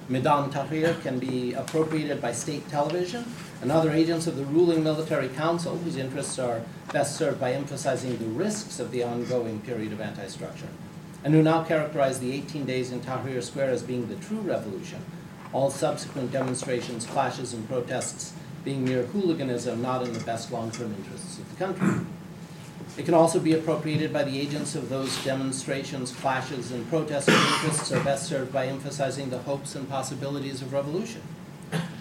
Meydan 0.09 0.51
Tahrir 0.51 1.01
can 1.01 1.19
be 1.19 1.53
appropriated 1.53 2.21
by 2.21 2.31
state 2.31 2.67
television. 2.69 3.25
And 3.61 3.71
other 3.71 3.91
agents 3.91 4.27
of 4.27 4.35
the 4.35 4.43
ruling 4.43 4.83
military 4.83 5.29
council, 5.29 5.77
whose 5.77 5.95
interests 5.95 6.37
are 6.37 6.61
best 6.91 7.15
served 7.15 7.39
by 7.39 7.53
emphasizing 7.53 8.17
the 8.17 8.25
risks 8.25 8.79
of 8.79 8.91
the 8.91 9.03
ongoing 9.03 9.61
period 9.61 9.93
of 9.93 10.01
anti 10.01 10.27
structure, 10.27 10.67
and 11.23 11.33
who 11.33 11.41
now 11.41 11.63
characterize 11.63 12.19
the 12.19 12.33
18 12.33 12.65
days 12.65 12.91
in 12.91 12.99
Tahrir 12.99 13.41
Square 13.41 13.69
as 13.69 13.81
being 13.81 14.09
the 14.09 14.15
true 14.15 14.41
revolution, 14.41 14.99
all 15.53 15.69
subsequent 15.69 16.31
demonstrations, 16.31 17.05
clashes, 17.05 17.53
and 17.53 17.67
protests 17.69 18.33
being 18.65 18.83
mere 18.83 19.03
hooliganism 19.03 19.81
not 19.81 20.03
in 20.03 20.11
the 20.11 20.19
best 20.21 20.51
long 20.51 20.71
term 20.71 20.93
interests 20.93 21.39
of 21.39 21.49
the 21.49 21.65
country. 21.65 22.05
It 22.95 23.05
can 23.05 23.15
also 23.15 23.39
be 23.39 23.53
appropriated 23.53 24.13
by 24.13 24.23
the 24.23 24.39
agents 24.39 24.75
of 24.75 24.87
those 24.87 25.23
demonstrations, 25.23 26.11
clashes, 26.11 26.71
and 26.71 26.87
protests 26.89 27.25
whose 27.25 27.63
interests 27.63 27.91
are 27.91 28.03
best 28.03 28.27
served 28.27 28.53
by 28.53 28.67
emphasizing 28.67 29.31
the 29.31 29.39
hopes 29.39 29.73
and 29.73 29.89
possibilities 29.89 30.61
of 30.61 30.71
revolution, 30.71 31.23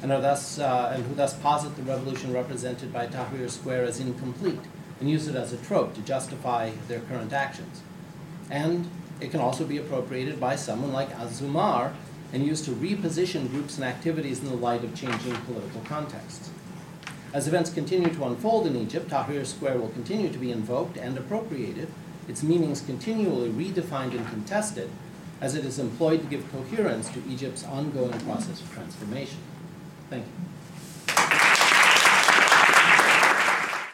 and 0.03 0.13
are 0.13 0.21
thus 0.21 0.59
uh, 0.59 0.93
and 0.95 1.03
who 1.07 1.15
thus 1.15 1.33
posit 1.39 1.77
the 1.77 1.83
revolution 1.83 2.31
represented 2.35 2.93
by 2.93 3.07
Tahrir 3.07 3.49
Square 3.49 3.85
as 3.85 4.01
incomplete 4.01 4.61
and 5.01 5.11
use 5.11 5.29
it 5.29 5.35
as 5.35 5.55
a 5.55 5.57
trope 5.57 5.95
to 5.95 6.03
justify 6.03 6.71
their 6.89 7.01
current 7.01 7.33
actions. 7.33 7.81
And 8.51 8.87
it 9.19 9.31
can 9.31 9.41
also 9.41 9.65
be 9.65 9.79
appropriated 9.79 10.39
by 10.39 10.57
someone 10.57 10.93
like 10.93 11.11
Azumar 11.17 11.95
and 12.35 12.45
used 12.45 12.67
to 12.67 12.71
reposition 12.73 13.51
groups 13.51 13.77
and 13.77 13.85
activities 13.85 14.41
in 14.41 14.49
the 14.51 14.57
light 14.57 14.85
of 14.85 14.95
changing 14.95 15.35
political 15.47 15.81
contexts. 15.87 16.51
As 17.33 17.49
events 17.49 17.73
continue 17.73 18.11
to 18.11 18.25
unfold 18.25 18.67
in 18.67 18.77
Egypt, 18.77 19.09
Tahrir 19.09 19.47
Square 19.47 19.79
will 19.79 19.89
continue 19.89 20.31
to 20.31 20.39
be 20.39 20.53
invoked 20.53 20.99
and 20.99 21.17
appropriated, 21.17 21.89
its 22.29 22.43
meanings 22.43 22.83
continually 22.83 23.49
redefined 23.49 24.13
and 24.13 24.29
contested, 24.29 24.91
as 25.41 25.55
it 25.55 25.65
is 25.65 25.79
employed 25.79 26.21
to 26.21 26.27
give 26.27 26.51
coherence 26.53 27.09
to 27.09 27.23
Egypt's 27.29 27.65
ongoing 27.65 28.19
process 28.21 28.61
of 28.61 28.71
transformation. 28.73 29.39
Thank 30.11 30.27
you. 30.27 30.52